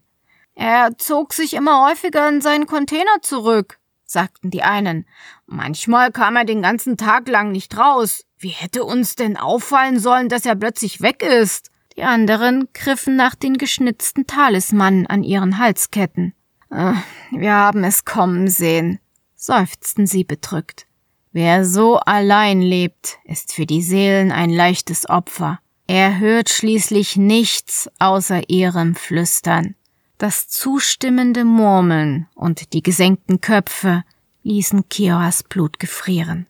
Er 0.56 0.97
zog 0.97 1.34
sich 1.34 1.54
immer 1.54 1.88
häufiger 1.88 2.28
in 2.28 2.41
seinen 2.41 2.67
Container 2.67 3.21
zurück, 3.21 3.80
sagten 4.10 4.50
die 4.50 4.63
einen. 4.63 5.06
Manchmal 5.45 6.12
kam 6.12 6.36
er 6.36 6.45
den 6.45 6.62
ganzen 6.62 6.98
Tag 6.98 7.28
lang 7.28 7.52
nicht 7.52 7.78
raus. 7.78 8.26
Wie 8.38 8.50
hätte 8.50 8.84
uns 8.84 9.15
denn 9.15 9.38
auffallen 9.38 10.00
sollen, 10.00 10.30
dass 10.30 10.45
er 10.45 10.56
plötzlich 10.56 11.02
weg 11.02 11.24
ist? 11.24 11.72
Die 11.95 12.04
anderen 12.04 12.69
griffen 12.74 13.15
nach 13.15 13.36
den 13.36 13.58
geschnitzten 13.58 14.26
Talismanen 14.26 15.06
an 15.08 15.24
ihren 15.24 15.58
Halsketten. 15.58 16.34
Äh, 16.72 16.93
wir 17.32 17.54
haben 17.54 17.84
es 17.84 18.06
kommen 18.06 18.48
sehen, 18.48 19.00
seufzten 19.36 20.08
sie 20.08 20.24
bedrückt. 20.24 20.88
Wer 21.32 21.65
so 21.65 21.98
allein 21.98 22.62
lebt, 22.62 23.19
ist 23.26 23.54
für 23.54 23.65
die 23.65 23.82
Seelen 23.82 24.32
ein 24.32 24.50
leichtes 24.50 25.08
Opfer. 25.10 25.60
Er 25.86 26.19
hört 26.19 26.50
schließlich 26.50 27.17
nichts 27.17 27.89
außer 28.00 28.50
ihrem 28.50 28.95
Flüstern. 28.95 29.76
Das 30.20 30.50
zustimmende 30.50 31.46
Murmeln 31.46 32.28
und 32.36 32.74
die 32.74 32.84
gesenkten 32.84 33.40
Köpfe 33.40 34.04
ließen 34.44 34.90
Kioas 34.90 35.44
Blut 35.44 35.80
gefrieren. 35.80 36.46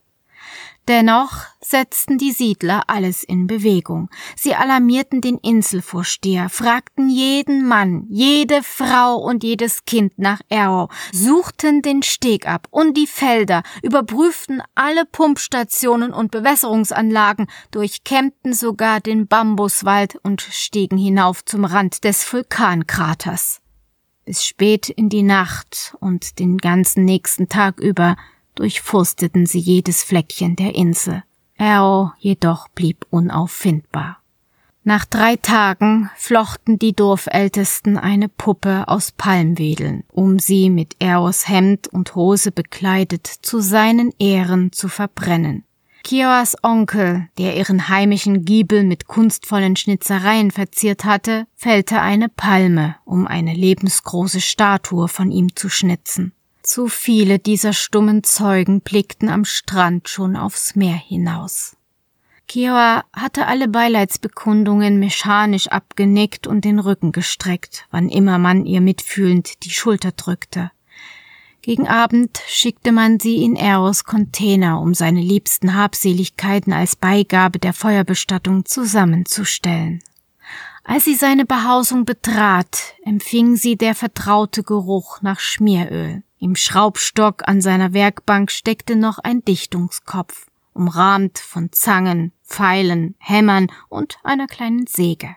Dennoch 0.90 1.46
setzten 1.62 2.18
die 2.18 2.32
Siedler 2.32 2.82
alles 2.88 3.24
in 3.24 3.46
Bewegung. 3.46 4.10
Sie 4.36 4.56
alarmierten 4.56 5.22
den 5.22 5.38
Inselvorsteher, 5.38 6.50
fragten 6.50 7.12
jeden 7.12 7.68
Mann, 7.68 8.08
jede 8.10 8.64
Frau 8.64 9.18
und 9.18 9.44
jedes 9.44 9.86
Kind 9.86 10.18
nach 10.18 10.42
Arrow, 10.50 10.92
suchten 11.12 11.84
den 11.84 12.02
Steg 12.02 12.48
ab 12.48 12.68
und 12.72 12.98
die 12.98 13.06
Felder, 13.06 13.62
überprüften 13.84 14.64
alle 14.74 15.06
Pumpstationen 15.06 16.12
und 16.12 16.32
Bewässerungsanlagen, 16.32 17.46
durchkämmten 17.70 18.54
sogar 18.54 19.00
den 19.00 19.28
Bambuswald 19.28 20.16
und 20.24 20.42
stiegen 20.42 20.98
hinauf 20.98 21.46
zum 21.46 21.66
Rand 21.66 22.04
des 22.04 22.34
Vulkankraters. 22.34 23.62
Bis 24.26 24.44
spät 24.44 24.90
in 24.90 25.10
die 25.10 25.22
Nacht 25.24 25.96
und 26.00 26.40
den 26.40 26.58
ganzen 26.58 27.06
nächsten 27.06 27.48
Tag 27.48 27.80
über 27.80 28.16
durchforsteten 28.56 29.46
sie 29.46 29.60
jedes 29.60 30.04
Fleckchen 30.04 30.56
der 30.56 30.76
Insel. 30.76 31.24
Ero 31.58 32.12
jedoch 32.20 32.68
blieb 32.70 33.06
unauffindbar. 33.10 34.20
Nach 34.84 35.06
drei 35.06 35.36
Tagen 35.36 36.10
flochten 36.16 36.80
die 36.80 36.94
Dorfältesten 36.94 37.98
eine 37.98 38.30
Puppe 38.30 38.88
aus 38.88 39.12
Palmwedeln, 39.12 40.04
um 40.12 40.40
sie 40.40 40.70
mit 40.70 40.96
Eros 41.00 41.50
Hemd 41.50 41.88
und 41.90 42.16
Hose 42.16 42.52
bekleidet 42.52 43.28
zu 43.28 43.60
seinen 43.60 44.14
Ehren 44.18 44.72
zu 44.72 44.88
verbrennen. 44.88 45.66
Kioas 46.04 46.56
Onkel, 46.64 47.28
der 47.38 47.58
ihren 47.58 47.90
heimischen 47.90 48.46
Giebel 48.46 48.84
mit 48.84 49.06
kunstvollen 49.06 49.76
Schnitzereien 49.76 50.50
verziert 50.50 51.04
hatte, 51.04 51.46
fällte 51.56 52.02
eine 52.02 52.30
Palme, 52.30 52.96
um 53.06 53.28
eine 53.28 53.54
lebensgroße 53.54 54.42
Statue 54.42 55.08
von 55.08 55.30
ihm 55.30 55.56
zu 55.56 55.70
schnitzen. 55.70 56.34
Zu 56.70 56.88
viele 56.88 57.40
dieser 57.40 57.74
stummen 57.74 58.24
Zeugen 58.24 58.82
blickten 58.82 59.28
am 59.28 59.44
Strand 59.44 60.08
schon 60.08 60.36
aufs 60.36 60.76
Meer 60.76 60.94
hinaus. 60.94 61.76
Kiowa 62.48 63.06
hatte 63.12 63.48
alle 63.48 63.68
Beileidsbekundungen 63.68 65.00
mechanisch 65.00 65.68
abgenickt 65.70 66.46
und 66.46 66.66
den 66.66 66.78
Rücken 66.78 67.12
gestreckt, 67.12 67.88
wann 67.90 68.08
immer 68.08 68.38
man 68.38 68.68
ihr 68.68 68.82
mitfühlend 68.82 69.64
die 69.64 69.72
Schulter 69.72 70.12
drückte. 70.12 70.70
Gegen 71.64 71.88
Abend 71.88 72.40
schickte 72.46 72.92
man 72.92 73.20
sie 73.20 73.44
in 73.44 73.56
Eros 73.56 74.04
Container, 74.04 74.80
um 74.80 74.94
seine 74.94 75.22
liebsten 75.22 75.74
Habseligkeiten 75.74 76.72
als 76.72 76.96
Beigabe 76.96 77.58
der 77.58 77.74
Feuerbestattung 77.74 78.66
zusammenzustellen. 78.66 80.04
Als 80.84 81.06
sie 81.06 81.16
seine 81.16 81.48
Behausung 81.48 82.06
betrat, 82.06 82.94
empfing 83.04 83.56
sie 83.56 83.76
der 83.76 83.96
vertraute 83.96 84.62
Geruch 84.62 85.24
nach 85.24 85.40
Schmieröl. 85.40 86.22
Im 86.42 86.56
Schraubstock 86.56 87.48
an 87.48 87.60
seiner 87.60 87.94
Werkbank 87.94 88.50
steckte 88.50 88.96
noch 88.96 89.20
ein 89.20 89.44
Dichtungskopf, 89.44 90.48
umrahmt 90.74 91.38
von 91.38 91.74
Zangen, 91.74 92.32
Pfeilen, 92.46 93.16
Hämmern 93.20 93.68
und 93.90 94.18
einer 94.24 94.48
kleinen 94.48 94.88
Säge. 94.88 95.36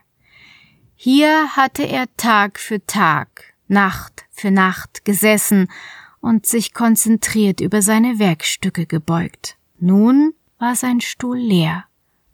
Hier 0.95 1.57
hatte 1.57 1.83
er 1.83 2.07
Tag 2.17 2.61
für 2.61 2.87
Tag, 2.87 3.55
Nacht 3.67 4.27
für 4.31 4.53
Nacht 4.53 5.05
gesessen 5.05 5.67
und 6.21 6.47
sich 6.47 6.73
konzentriert 6.73 7.61
über 7.61 7.83
seine 7.83 8.21
Werkstücke 8.21 8.87
gebeugt. 8.87 9.57
Nun 9.81 10.35
war 10.61 10.77
sein 10.77 11.01
Stuhl 11.01 11.39
leer, 11.39 11.85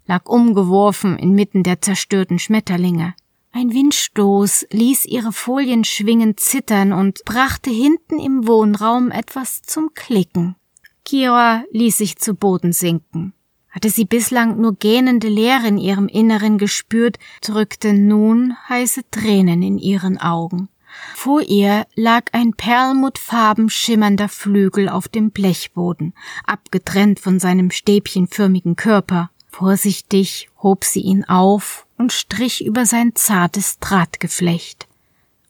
lag 0.06 0.26
umgeworfen 0.26 1.18
inmitten 1.18 1.62
der 1.62 1.80
zerstörten 1.80 2.38
Schmetterlinge. 2.38 3.14
Ein 3.50 3.72
Windstoß 3.72 4.66
ließ 4.70 5.06
ihre 5.06 5.32
Folienschwingen 5.32 6.36
zittern 6.36 6.92
und 6.92 7.24
brachte 7.24 7.70
hinten 7.70 8.18
im 8.18 8.46
Wohnraum 8.46 9.10
etwas 9.10 9.62
zum 9.62 9.94
Klicken. 9.94 10.56
Kira 11.04 11.64
ließ 11.72 11.98
sich 11.98 12.18
zu 12.18 12.34
Boden 12.34 12.72
sinken. 12.72 13.32
Hatte 13.70 13.90
sie 13.90 14.04
bislang 14.04 14.60
nur 14.60 14.74
gähnende 14.74 15.28
Leere 15.28 15.68
in 15.68 15.78
ihrem 15.78 16.08
Inneren 16.08 16.58
gespürt, 16.58 17.18
drückten 17.42 18.06
nun 18.06 18.54
heiße 18.68 19.02
Tränen 19.10 19.62
in 19.62 19.78
ihren 19.78 20.18
Augen. 20.18 20.68
Vor 21.14 21.42
ihr 21.42 21.86
lag 21.94 22.24
ein 22.32 22.54
perlmuttfarben 22.54 23.70
schimmernder 23.70 24.28
Flügel 24.28 24.88
auf 24.88 25.08
dem 25.08 25.30
Blechboden, 25.30 26.14
abgetrennt 26.46 27.20
von 27.20 27.38
seinem 27.38 27.70
stäbchenförmigen 27.70 28.76
Körper. 28.76 29.30
Vorsichtig 29.58 30.50
hob 30.62 30.84
sie 30.84 31.00
ihn 31.00 31.24
auf 31.24 31.84
und 31.96 32.12
strich 32.12 32.64
über 32.64 32.86
sein 32.86 33.16
zartes 33.16 33.80
Drahtgeflecht. 33.80 34.86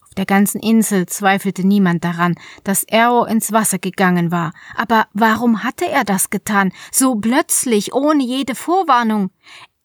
Auf 0.03 0.14
der 0.14 0.25
ganzen 0.25 0.62
Insel 0.62 1.05
zweifelte 1.05 1.66
niemand 1.66 2.05
daran, 2.05 2.35
dass 2.64 2.87
Arrow 2.90 3.29
ins 3.29 3.53
Wasser 3.53 3.79
gegangen 3.79 4.31
war. 4.31 4.55
Aber 4.75 5.09
warum 5.12 5.62
hatte 5.62 5.87
er 5.87 6.05
das 6.05 6.31
getan? 6.31 6.73
So 6.90 7.16
plötzlich, 7.16 7.92
ohne 7.92 8.25
jede 8.25 8.55
Vorwarnung. 8.55 9.29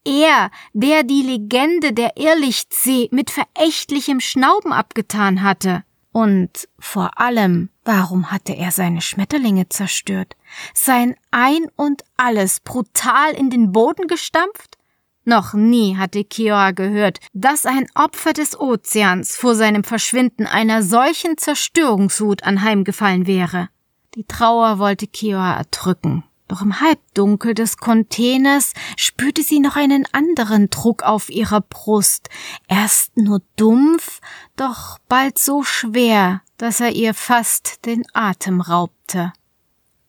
Er, 0.06 0.50
der 0.72 1.02
die 1.02 1.20
Legende 1.20 1.92
der 1.92 2.16
Irrlichtsee 2.16 3.10
mit 3.12 3.30
verächtlichem 3.30 4.20
Schnauben 4.20 4.72
abgetan 4.72 5.42
hatte. 5.42 5.84
Und 6.14 6.68
vor 6.78 7.20
allem, 7.20 7.70
warum 7.84 8.30
hatte 8.30 8.52
er 8.52 8.70
seine 8.70 9.00
Schmetterlinge 9.00 9.68
zerstört? 9.68 10.36
Sein 10.72 11.16
Ein 11.32 11.66
und 11.74 12.04
alles 12.16 12.60
brutal 12.60 13.32
in 13.32 13.50
den 13.50 13.72
Boden 13.72 14.06
gestampft? 14.06 14.78
Noch 15.24 15.54
nie 15.54 15.96
hatte 15.96 16.22
Kioa 16.22 16.70
gehört, 16.70 17.18
dass 17.32 17.66
ein 17.66 17.88
Opfer 17.96 18.32
des 18.32 18.56
Ozeans 18.56 19.34
vor 19.34 19.56
seinem 19.56 19.82
Verschwinden 19.82 20.46
einer 20.46 20.84
solchen 20.84 21.36
Zerstörungswut 21.36 22.44
anheimgefallen 22.44 23.26
wäre. 23.26 23.68
Die 24.14 24.24
Trauer 24.24 24.78
wollte 24.78 25.08
Kioa 25.08 25.56
erdrücken. 25.56 26.22
Doch 26.54 26.62
im 26.62 26.78
Halbdunkel 26.78 27.52
des 27.52 27.78
Containers 27.78 28.74
spürte 28.96 29.42
sie 29.42 29.58
noch 29.58 29.74
einen 29.74 30.06
anderen 30.12 30.70
Druck 30.70 31.02
auf 31.02 31.28
ihrer 31.28 31.60
Brust, 31.60 32.28
erst 32.68 33.16
nur 33.16 33.42
dumpf, 33.56 34.20
doch 34.54 34.98
bald 35.08 35.36
so 35.36 35.64
schwer, 35.64 36.42
dass 36.56 36.78
er 36.78 36.92
ihr 36.92 37.12
fast 37.12 37.84
den 37.86 38.04
Atem 38.12 38.60
raubte. 38.60 39.32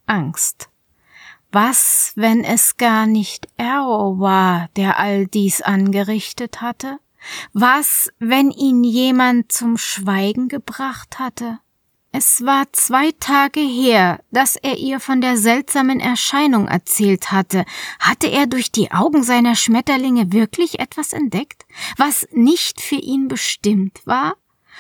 Angst. 0.05 0.69
Was, 1.51 2.12
wenn 2.13 2.43
es 2.43 2.77
gar 2.77 3.08
nicht 3.08 3.47
Arrow 3.58 4.19
war, 4.19 4.69
der 4.75 4.99
all 4.99 5.25
dies 5.25 5.63
angerichtet 5.63 6.62
hatte? 6.62 6.99
Was, 7.53 8.12
wenn 8.19 8.51
ihn 8.51 8.84
jemand 8.84 9.51
zum 9.51 9.77
Schweigen 9.77 10.47
gebracht 10.47 11.17
hatte? 11.17 11.58
Es 12.17 12.45
war 12.45 12.71
zwei 12.71 13.12
Tage 13.19 13.60
her, 13.60 14.23
dass 14.32 14.56
er 14.56 14.78
ihr 14.78 15.01
von 15.01 15.19
der 15.19 15.36
seltsamen 15.36 15.99
Erscheinung 15.99 16.65
erzählt 16.69 17.34
hatte. 17.34 17.65
Hatte 17.99 18.28
er 18.28 18.47
durch 18.47 18.71
die 18.71 18.89
Augen 18.93 19.21
seiner 19.21 19.54
Schmetterlinge 19.54 20.32
wirklich 20.32 20.80
etwas 20.80 21.12
entdeckt, 21.12 21.65
was 21.97 22.25
nicht 22.32 22.80
für 22.80 22.95
ihn 22.95 23.28
bestimmt 23.28 23.99
war? 24.06 24.38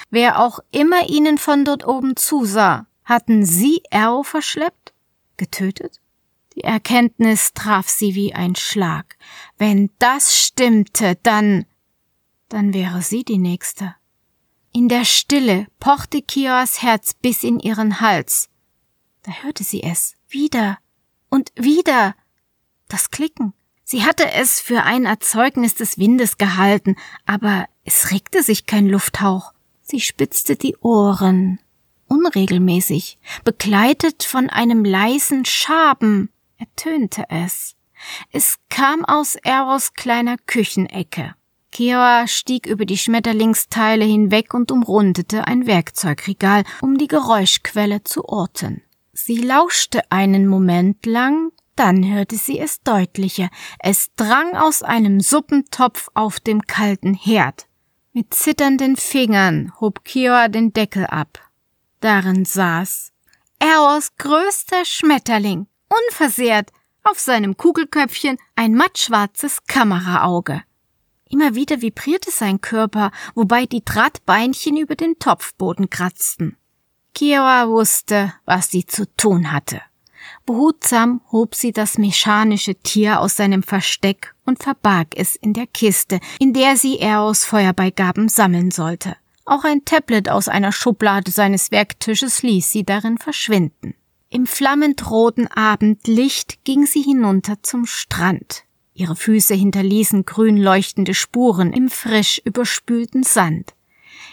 Wer 0.09 0.39
auch 0.39 0.59
immer 0.71 1.09
ihnen 1.09 1.37
von 1.37 1.65
dort 1.65 1.85
oben 1.85 2.15
zusah, 2.15 2.87
hatten 3.03 3.45
sie 3.45 3.83
Arrow 3.91 4.25
verschleppt? 4.25 4.93
Getötet? 5.35 5.99
Die 6.55 6.63
Erkenntnis 6.63 7.51
traf 7.53 7.89
sie 7.89 8.15
wie 8.15 8.33
ein 8.33 8.55
Schlag. 8.55 9.17
Wenn 9.57 9.89
das 9.99 10.39
stimmte, 10.39 11.17
dann, 11.21 11.65
dann 12.47 12.73
wäre 12.73 13.01
sie 13.01 13.25
die 13.25 13.39
Nächste. 13.39 13.93
In 14.75 14.89
der 14.89 15.05
Stille 15.05 15.67
pochte 15.79 16.21
Kioas 16.21 16.81
Herz 16.81 17.13
bis 17.13 17.45
in 17.45 17.61
ihren 17.61 18.01
Hals. 18.01 18.49
Da 19.23 19.31
hörte 19.31 19.63
sie 19.63 19.81
es. 19.81 20.15
Wieder 20.27 20.79
und 21.29 21.53
wieder. 21.55 22.13
Das 22.89 23.09
Klicken. 23.09 23.53
Sie 23.85 24.03
hatte 24.03 24.29
es 24.33 24.59
für 24.59 24.83
ein 24.83 25.05
Erzeugnis 25.05 25.75
des 25.75 25.97
Windes 25.97 26.37
gehalten, 26.37 26.97
aber 27.25 27.69
es 27.85 28.11
regte 28.11 28.43
sich 28.43 28.65
kein 28.65 28.89
Lufthauch. 28.89 29.53
Sie 29.81 30.01
spitzte 30.01 30.57
die 30.57 30.75
Ohren. 30.81 31.61
Unregelmäßig, 32.09 33.17
begleitet 33.45 34.23
von 34.23 34.49
einem 34.49 34.83
leisen 34.83 35.45
Schaben, 35.45 36.33
ertönte 36.57 37.23
es. 37.29 37.77
Es 38.33 38.57
kam 38.69 39.05
aus 39.05 39.37
Eros 39.37 39.93
kleiner 39.93 40.35
Küchenecke. 40.37 41.33
Kioa 41.75 42.25
stieg 42.25 42.67
über 42.67 42.85
die 42.85 42.97
Schmetterlingsteile 42.97 44.05
hinweg 44.05 44.53
und 44.53 44.71
umrundete 44.71 45.45
ein 45.45 45.67
Werkzeugregal, 45.67 46.63
um 46.79 46.97
die 46.97 47.09
Geräuschquelle 47.09 48.01
zu 48.05 48.23
orten. 48.29 48.81
Sie 49.11 49.39
lauschte 49.39 50.09
einen 50.09 50.47
Moment 50.47 51.05
lang, 51.05 51.51
dann 51.75 52.09
hörte 52.09 52.37
sie 52.37 52.59
es 52.59 52.81
deutlicher. 52.83 53.49
Es 53.77 54.07
drang 54.15 54.55
aus 54.55 54.83
einem 54.83 55.19
Suppentopf 55.19 56.07
auf 56.13 56.39
dem 56.39 56.61
kalten 56.61 57.13
Herd. 57.13 57.67
Mit 58.13 58.33
zitternden 58.33 58.95
Fingern 58.95 59.73
hob 59.81 60.05
Kioa 60.05 60.47
den 60.47 60.71
Deckel 60.71 61.05
ab. 61.05 61.41
Darin 61.99 62.45
saß 62.45 63.11
Eros 63.59 64.15
größter 64.17 64.85
Schmetterling, 64.85 65.67
unversehrt, 65.89 66.71
auf 67.03 67.19
seinem 67.19 67.57
Kugelköpfchen 67.57 68.37
ein 68.55 68.75
mattschwarzes 68.75 69.65
Kameraauge. 69.67 70.63
Immer 71.35 71.53
wieder 71.53 71.81
vibrierte 71.81 72.31
sein 72.31 72.61
Körper, 72.61 73.11
wobei 73.33 73.65
die 73.65 73.83
Drahtbeinchen 73.83 74.77
über 74.77 74.95
den 74.95 75.19
Topfboden 75.19 75.89
kratzten. 75.89 76.55
Kiowa 77.13 77.67
wusste, 77.67 78.31
was 78.45 78.71
sie 78.71 78.85
zu 78.85 79.05
tun 79.17 79.51
hatte. 79.51 79.81
Behutsam 80.45 81.19
hob 81.33 81.53
sie 81.53 81.73
das 81.73 81.97
mechanische 81.97 82.75
Tier 82.75 83.19
aus 83.19 83.35
seinem 83.35 83.63
Versteck 83.63 84.33
und 84.45 84.63
verbarg 84.63 85.09
es 85.17 85.35
in 85.35 85.51
der 85.51 85.67
Kiste, 85.67 86.21
in 86.39 86.53
der 86.53 86.77
sie 86.77 86.99
Eros 86.99 87.43
Feuerbeigaben 87.43 88.29
sammeln 88.29 88.71
sollte. 88.71 89.17
Auch 89.43 89.65
ein 89.65 89.83
Tablet 89.83 90.29
aus 90.29 90.47
einer 90.47 90.71
Schublade 90.71 91.31
seines 91.31 91.69
Werktisches 91.69 92.43
ließ 92.43 92.71
sie 92.71 92.85
darin 92.85 93.17
verschwinden. 93.17 93.93
Im 94.29 94.47
flammend 94.47 95.11
roten 95.11 95.47
Abendlicht 95.47 96.63
ging 96.63 96.85
sie 96.85 97.01
hinunter 97.01 97.61
zum 97.61 97.85
Strand. 97.85 98.64
Ihre 98.95 99.17
Füße 99.17 99.53
hinterließen 99.53 100.25
grün 100.25 100.57
leuchtende 100.57 101.13
Spuren 101.13 101.73
im 101.73 101.89
frisch 101.89 102.41
überspülten 102.45 103.23
Sand. 103.23 103.73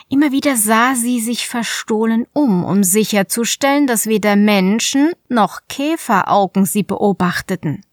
Immer 0.08 0.30
wieder 0.30 0.56
sah 0.56 0.94
sie 0.94 1.20
sich 1.20 1.48
verstohlen 1.48 2.26
um, 2.32 2.64
um 2.64 2.84
sicherzustellen, 2.84 3.88
dass 3.88 4.06
weder 4.06 4.36
Menschen 4.36 5.12
noch 5.28 5.60
Käferaugen 5.68 6.64
sie 6.64 6.84
beobachteten. 6.84 7.84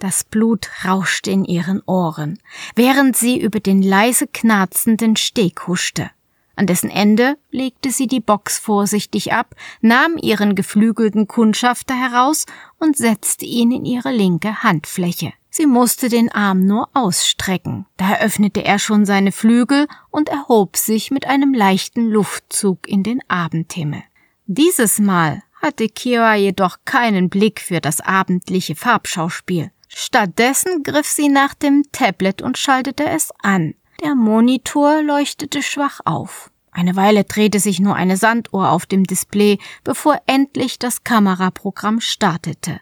Das 0.00 0.24
Blut 0.24 0.68
rauschte 0.84 1.30
in 1.30 1.44
ihren 1.44 1.80
Ohren, 1.86 2.38
während 2.74 3.16
sie 3.16 3.40
über 3.40 3.60
den 3.60 3.82
leise 3.82 4.26
knarzenden 4.26 5.14
Steg 5.14 5.68
huschte. 5.68 6.10
An 6.56 6.66
dessen 6.66 6.90
Ende 6.90 7.36
legte 7.50 7.90
sie 7.90 8.08
die 8.08 8.20
Box 8.20 8.58
vorsichtig 8.58 9.32
ab, 9.32 9.54
nahm 9.80 10.16
ihren 10.20 10.56
geflügelten 10.56 11.28
Kundschafter 11.28 11.94
heraus 11.94 12.46
und 12.78 12.96
setzte 12.96 13.44
ihn 13.44 13.70
in 13.70 13.84
ihre 13.84 14.10
linke 14.10 14.62
Handfläche. 14.62 15.32
Sie 15.50 15.66
musste 15.66 16.08
den 16.08 16.30
Arm 16.30 16.64
nur 16.64 16.88
ausstrecken. 16.94 17.86
Da 17.96 18.18
öffnete 18.18 18.64
er 18.64 18.78
schon 18.78 19.04
seine 19.04 19.32
Flügel 19.32 19.88
und 20.10 20.28
erhob 20.28 20.76
sich 20.76 21.10
mit 21.10 21.26
einem 21.26 21.52
leichten 21.52 22.08
Luftzug 22.08 22.88
in 22.88 23.02
den 23.02 23.20
Abendhimmel. 23.28 24.02
Dieses 24.46 24.98
Mal 24.98 25.42
hatte 25.60 25.88
Kira 25.88 26.36
jedoch 26.36 26.78
keinen 26.84 27.28
Blick 27.28 27.60
für 27.60 27.80
das 27.80 28.00
abendliche 28.00 28.76
Farbschauspiel. 28.76 29.70
Stattdessen 29.88 30.84
griff 30.84 31.06
sie 31.06 31.28
nach 31.28 31.54
dem 31.54 31.82
Tablet 31.92 32.42
und 32.42 32.56
schaltete 32.56 33.04
es 33.06 33.30
an. 33.42 33.74
Der 34.02 34.14
Monitor 34.14 35.02
leuchtete 35.02 35.62
schwach 35.62 36.00
auf. 36.04 36.50
Eine 36.70 36.94
Weile 36.94 37.24
drehte 37.24 37.58
sich 37.58 37.80
nur 37.80 37.96
eine 37.96 38.16
Sanduhr 38.16 38.70
auf 38.70 38.86
dem 38.86 39.04
Display, 39.04 39.58
bevor 39.82 40.20
endlich 40.26 40.78
das 40.78 41.02
Kameraprogramm 41.02 42.00
startete. 42.00 42.80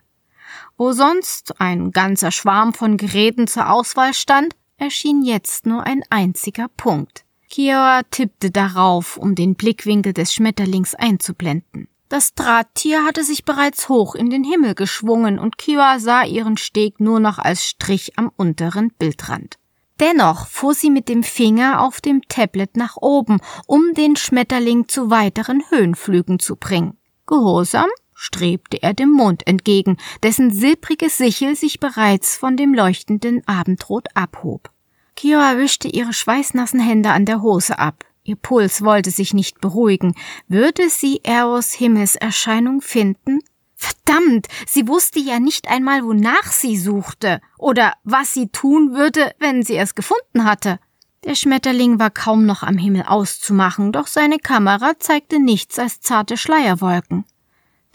Wo 0.79 0.93
sonst 0.93 1.61
ein 1.61 1.91
ganzer 1.91 2.31
Schwarm 2.31 2.73
von 2.73 2.97
Geräten 2.97 3.49
zur 3.49 3.69
Auswahl 3.69 4.15
stand, 4.15 4.55
erschien 4.77 5.23
jetzt 5.23 5.67
nur 5.67 5.83
ein 5.83 6.05
einziger 6.09 6.69
Punkt. 6.77 7.25
Kiora 7.51 8.03
tippte 8.05 8.53
darauf, 8.53 9.17
um 9.17 9.35
den 9.35 9.57
Blickwinkel 9.57 10.13
des 10.13 10.33
Schmetterlings 10.33 10.95
einzublenden. 10.95 11.89
Das 12.09 12.35
Drahttier 12.35 13.05
hatte 13.05 13.25
sich 13.25 13.45
bereits 13.45 13.89
hoch 13.89 14.15
in 14.15 14.31
den 14.31 14.45
Himmel 14.45 14.77
geschwungen 14.77 15.41
und 15.41 15.59
Kiora 15.59 15.99
sah 15.99 16.23
ihren 16.23 16.57
Steg 16.57 17.01
nur 17.01 17.19
noch 17.19 17.41
als 17.41 17.65
Strich 17.65 18.17
am 18.17 18.31
unteren 18.37 18.93
Bildrand. 18.99 19.59
Dennoch 19.99 20.47
fuhr 20.47 20.75
sie 20.75 20.91
mit 20.91 21.09
dem 21.09 21.25
Finger 21.25 21.83
auf 21.83 22.01
dem 22.01 22.23
Tablet 22.29 22.77
nach 22.77 22.97
oben, 22.97 23.41
um 23.67 23.95
den 23.95 24.15
Schmetterling 24.15 24.87
zu 24.87 25.11
weiteren 25.11 25.61
Höhenflügen 25.71 26.39
zu 26.39 26.55
bringen. 26.55 26.97
Gehorsam 27.27 27.89
strebte 28.19 28.83
er 28.83 28.95
dem 28.95 29.11
Mond 29.11 29.47
entgegen, 29.47 29.97
dessen 30.25 30.51
silbrige 30.51 31.09
Sichel 31.09 31.55
sich 31.55 31.79
bereits 31.79 32.37
von 32.37 32.57
dem 32.57 32.75
leuchtenden 32.75 33.47
Abendrot 33.47 34.09
abhob. 34.15 34.71
Kira 35.15 35.57
wischte 35.57 35.87
ihre 35.87 36.13
schweißnassen 36.13 36.81
Hände 36.81 37.11
an 37.11 37.27
der 37.27 37.43
Hose 37.43 37.79
ab. 37.79 38.05
Ihr 38.25 38.35
Puls 38.35 38.83
wollte 38.83 39.13
sich 39.13 39.35
nicht 39.35 39.61
beruhigen. 39.61 40.15
Würde 40.49 40.91
sie 40.91 41.21
Eros 41.23 41.73
Himmelserscheinung 41.73 42.83
finden? 42.83 43.39
Verdammt, 43.77 44.49
sie 44.67 44.89
wusste 44.89 45.21
ja 45.21 45.39
nicht 45.39 45.69
einmal, 45.69 46.05
wonach 46.05 46.51
sie 46.51 46.77
suchte 46.77 47.41
oder 47.57 47.93
was 48.03 48.35
sie 48.35 48.49
tun 48.49 48.95
würde, 48.95 49.33
wenn 49.39 49.63
sie 49.63 49.77
es 49.77 49.95
gefunden 49.95 50.45
hatte. 50.45 50.81
Der 51.25 51.37
Schmetterling 51.37 52.01
war 52.01 52.11
kaum 52.11 52.47
noch 52.47 52.65
am 52.65 52.79
Himmel 52.79 53.05
auszumachen, 53.05 53.93
doch 53.93 54.09
seine 54.09 54.39
Kamera 54.39 54.99
zeigte 54.99 55.39
nichts 55.39 55.79
als 55.79 56.01
zarte 56.01 56.37
Schleierwolken. 56.37 57.25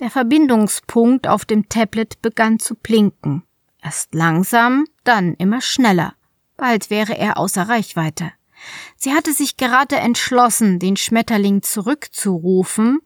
Der 0.04 0.12
Verbindungspunkt 0.12 1.30
auf 1.30 1.46
dem 1.46 1.70
Tablet 1.70 2.22
begann 2.22 2.60
zu 2.60 2.76
blinken. 2.76 3.44
Erst 3.82 4.14
langsam, 4.14 4.84
dann 5.06 5.34
immer 5.36 5.62
schneller. 5.62 6.14
Bald 6.58 6.90
wäre 6.90 7.18
er 7.18 7.38
außer 7.38 7.70
Reichweite. 7.70 8.34
Sie 8.98 9.14
hatte 9.14 9.32
sich 9.32 9.56
gerade 9.56 9.96
entschlossen, 9.96 10.78
den 10.78 10.98
Schmetterling 10.98 11.62
zurückzurufen, 11.62 13.00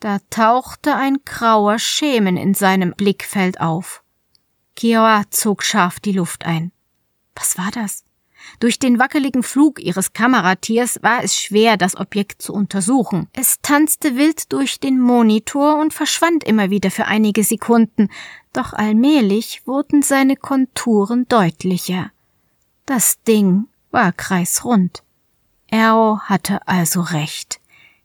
da 0.00 0.18
tauchte 0.30 0.96
ein 0.96 1.18
grauer 1.24 1.78
Schemen 1.78 2.36
in 2.36 2.54
seinem 2.54 2.94
Blickfeld 2.94 3.60
auf. 3.60 4.02
Kiowa 4.74 5.22
zog 5.30 5.62
scharf 5.62 6.00
die 6.00 6.10
Luft 6.10 6.46
ein. 6.46 6.72
Was 7.36 7.58
war 7.58 7.70
das? 7.72 8.02
Durch 8.60 8.78
den 8.78 8.98
wackeligen 8.98 9.42
Flug 9.42 9.80
ihres 9.80 10.12
Kameratiers 10.12 11.02
war 11.02 11.24
es 11.24 11.34
schwer, 11.34 11.78
das 11.78 11.96
Objekt 11.96 12.42
zu 12.42 12.52
untersuchen. 12.52 13.26
Es 13.32 13.58
tanzte 13.62 14.16
wild 14.16 14.52
durch 14.52 14.78
den 14.78 15.00
Monitor 15.00 15.76
und 15.80 15.94
verschwand 15.94 16.44
immer 16.44 16.68
wieder 16.68 16.90
für 16.90 17.06
einige 17.06 17.42
Sekunden, 17.42 18.10
doch 18.52 18.74
allmählich 18.74 19.62
wurden 19.66 20.02
seine 20.02 20.36
Konturen 20.36 21.26
deutlicher. 21.28 22.10
Das 22.84 23.22
Ding 23.22 23.64
war 23.90 24.12
kreisrund. 24.12 25.02
Ero 25.68 26.20
hatte 26.24 26.66
also 26.68 27.00
recht. 27.00 27.60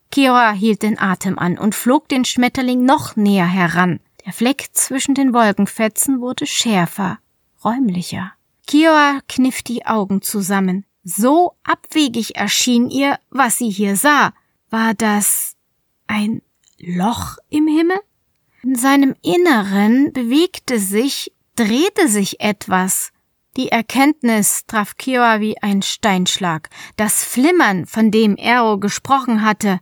Kiora 0.09 0.51
hielt 0.51 0.83
den 0.83 0.97
Atem 0.97 1.37
an 1.37 1.57
und 1.57 1.75
flog 1.75 2.07
den 2.07 2.23
Schmetterling 2.23 2.85
noch 2.85 3.17
näher 3.17 3.47
heran. 3.47 3.99
Der 4.25 4.31
Fleck 4.31 4.69
zwischen 4.71 5.15
den 5.15 5.33
Wolkenfetzen 5.33 6.21
wurde 6.21 6.45
schärfer, 6.45 7.19
räumlicher. 7.65 8.34
Kioa 8.67 9.21
kniff 9.27 9.61
die 9.63 9.85
Augen 9.85 10.21
zusammen. 10.21 10.85
So 11.03 11.55
abwegig 11.63 12.35
erschien 12.35 12.89
ihr, 12.89 13.19
was 13.29 13.57
sie 13.57 13.69
hier 13.69 13.95
sah. 13.95 14.33
War 14.69 14.93
das 14.93 15.55
ein 16.07 16.41
Loch 16.79 17.37
im 17.49 17.67
Himmel? 17.67 17.99
In 18.63 18.75
seinem 18.75 19.15
Inneren 19.21 20.11
bewegte 20.13 20.79
sich, 20.79 21.31
drehte 21.55 22.07
sich 22.07 22.41
etwas. 22.41 23.11
Die 23.57 23.69
Erkenntnis 23.69 24.65
traf 24.65 24.97
Kioa 24.97 25.39
wie 25.39 25.61
ein 25.61 25.81
Steinschlag. 25.81 26.69
Das 26.97 27.23
Flimmern, 27.23 27.85
von 27.85 28.11
dem 28.11 28.35
Ero 28.35 28.79
gesprochen 28.79 29.43
hatte, 29.43 29.79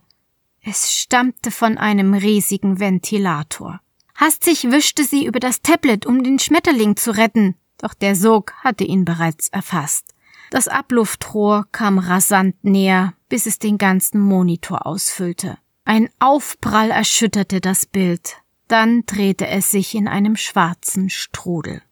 es 0.62 0.92
stammte 0.92 1.50
von 1.50 1.78
einem 1.78 2.14
riesigen 2.14 2.78
Ventilator. 2.78 3.80
Hastig 4.14 4.70
wischte 4.70 5.04
sie 5.04 5.26
über 5.26 5.40
das 5.40 5.60
Tablet, 5.62 6.06
um 6.06 6.22
den 6.22 6.38
Schmetterling 6.38 6.96
zu 6.96 7.10
retten. 7.16 7.56
Doch 7.84 7.92
der 7.92 8.16
Sog 8.16 8.54
hatte 8.64 8.82
ihn 8.82 9.04
bereits 9.04 9.48
erfasst. 9.48 10.14
Das 10.50 10.68
Abluftrohr 10.68 11.66
kam 11.70 11.98
rasant 11.98 12.56
näher, 12.64 13.12
bis 13.28 13.44
es 13.44 13.58
den 13.58 13.76
ganzen 13.76 14.20
Monitor 14.20 14.86
ausfüllte. 14.86 15.58
Ein 15.84 16.08
Aufprall 16.18 16.90
erschütterte 16.90 17.60
das 17.60 17.84
Bild. 17.84 18.38
Dann 18.68 19.04
drehte 19.04 19.48
es 19.48 19.70
sich 19.70 19.94
in 19.94 20.08
einem 20.08 20.36
schwarzen 20.36 21.10
Strudel. 21.10 21.82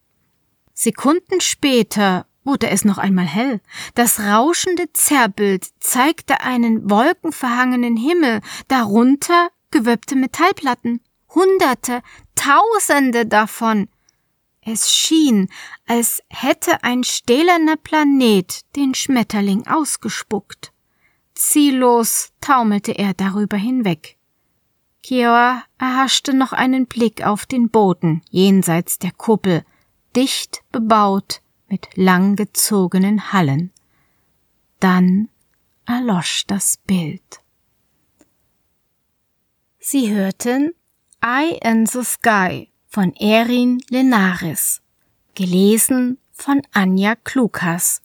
Sekunden 0.72 1.42
später 1.42 2.24
wurde 2.42 2.70
es 2.70 2.86
noch 2.86 2.96
einmal 2.96 3.26
hell. 3.26 3.60
Das 3.94 4.18
rauschende 4.18 4.90
Zerrbild 4.94 5.66
zeigte 5.78 6.40
einen 6.40 6.88
wolkenverhangenen 6.88 7.98
Himmel, 7.98 8.40
darunter 8.66 9.50
gewölbte 9.70 10.16
Metallplatten. 10.16 11.02
Hunderte, 11.34 12.00
Tausende 12.34 13.26
davon. 13.26 13.88
Es 14.64 14.92
schien, 14.92 15.48
als 15.86 16.22
hätte 16.28 16.84
ein 16.84 17.02
stählerner 17.02 17.76
Planet 17.76 18.60
den 18.76 18.94
Schmetterling 18.94 19.66
ausgespuckt. 19.66 20.72
Ziellos 21.34 22.32
taumelte 22.40 22.92
er 22.92 23.12
darüber 23.14 23.56
hinweg. 23.56 24.16
Kioa 25.02 25.64
erhaschte 25.78 26.32
noch 26.32 26.52
einen 26.52 26.86
Blick 26.86 27.26
auf 27.26 27.44
den 27.44 27.70
Boden 27.70 28.22
jenseits 28.30 29.00
der 29.00 29.10
Kuppel, 29.10 29.64
dicht 30.14 30.62
bebaut 30.70 31.42
mit 31.68 31.88
langgezogenen 31.96 33.32
Hallen. 33.32 33.72
Dann 34.78 35.28
erlosch 35.86 36.46
das 36.46 36.76
Bild. 36.76 37.40
Sie 39.80 40.14
hörten 40.14 40.72
Eye 41.20 41.58
in 41.64 41.86
the 41.86 42.04
Sky 42.04 42.71
von 42.92 43.14
Erin 43.16 43.82
Lenaris. 43.88 44.82
Gelesen 45.34 46.18
von 46.30 46.60
Anja 46.72 47.14
Klukas. 47.14 48.02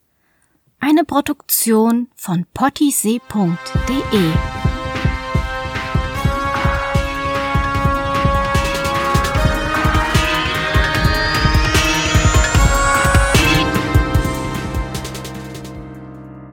Eine 0.79 1.03
Produktion 1.03 2.07
von 2.15 2.45
pottysee.de 2.53 3.17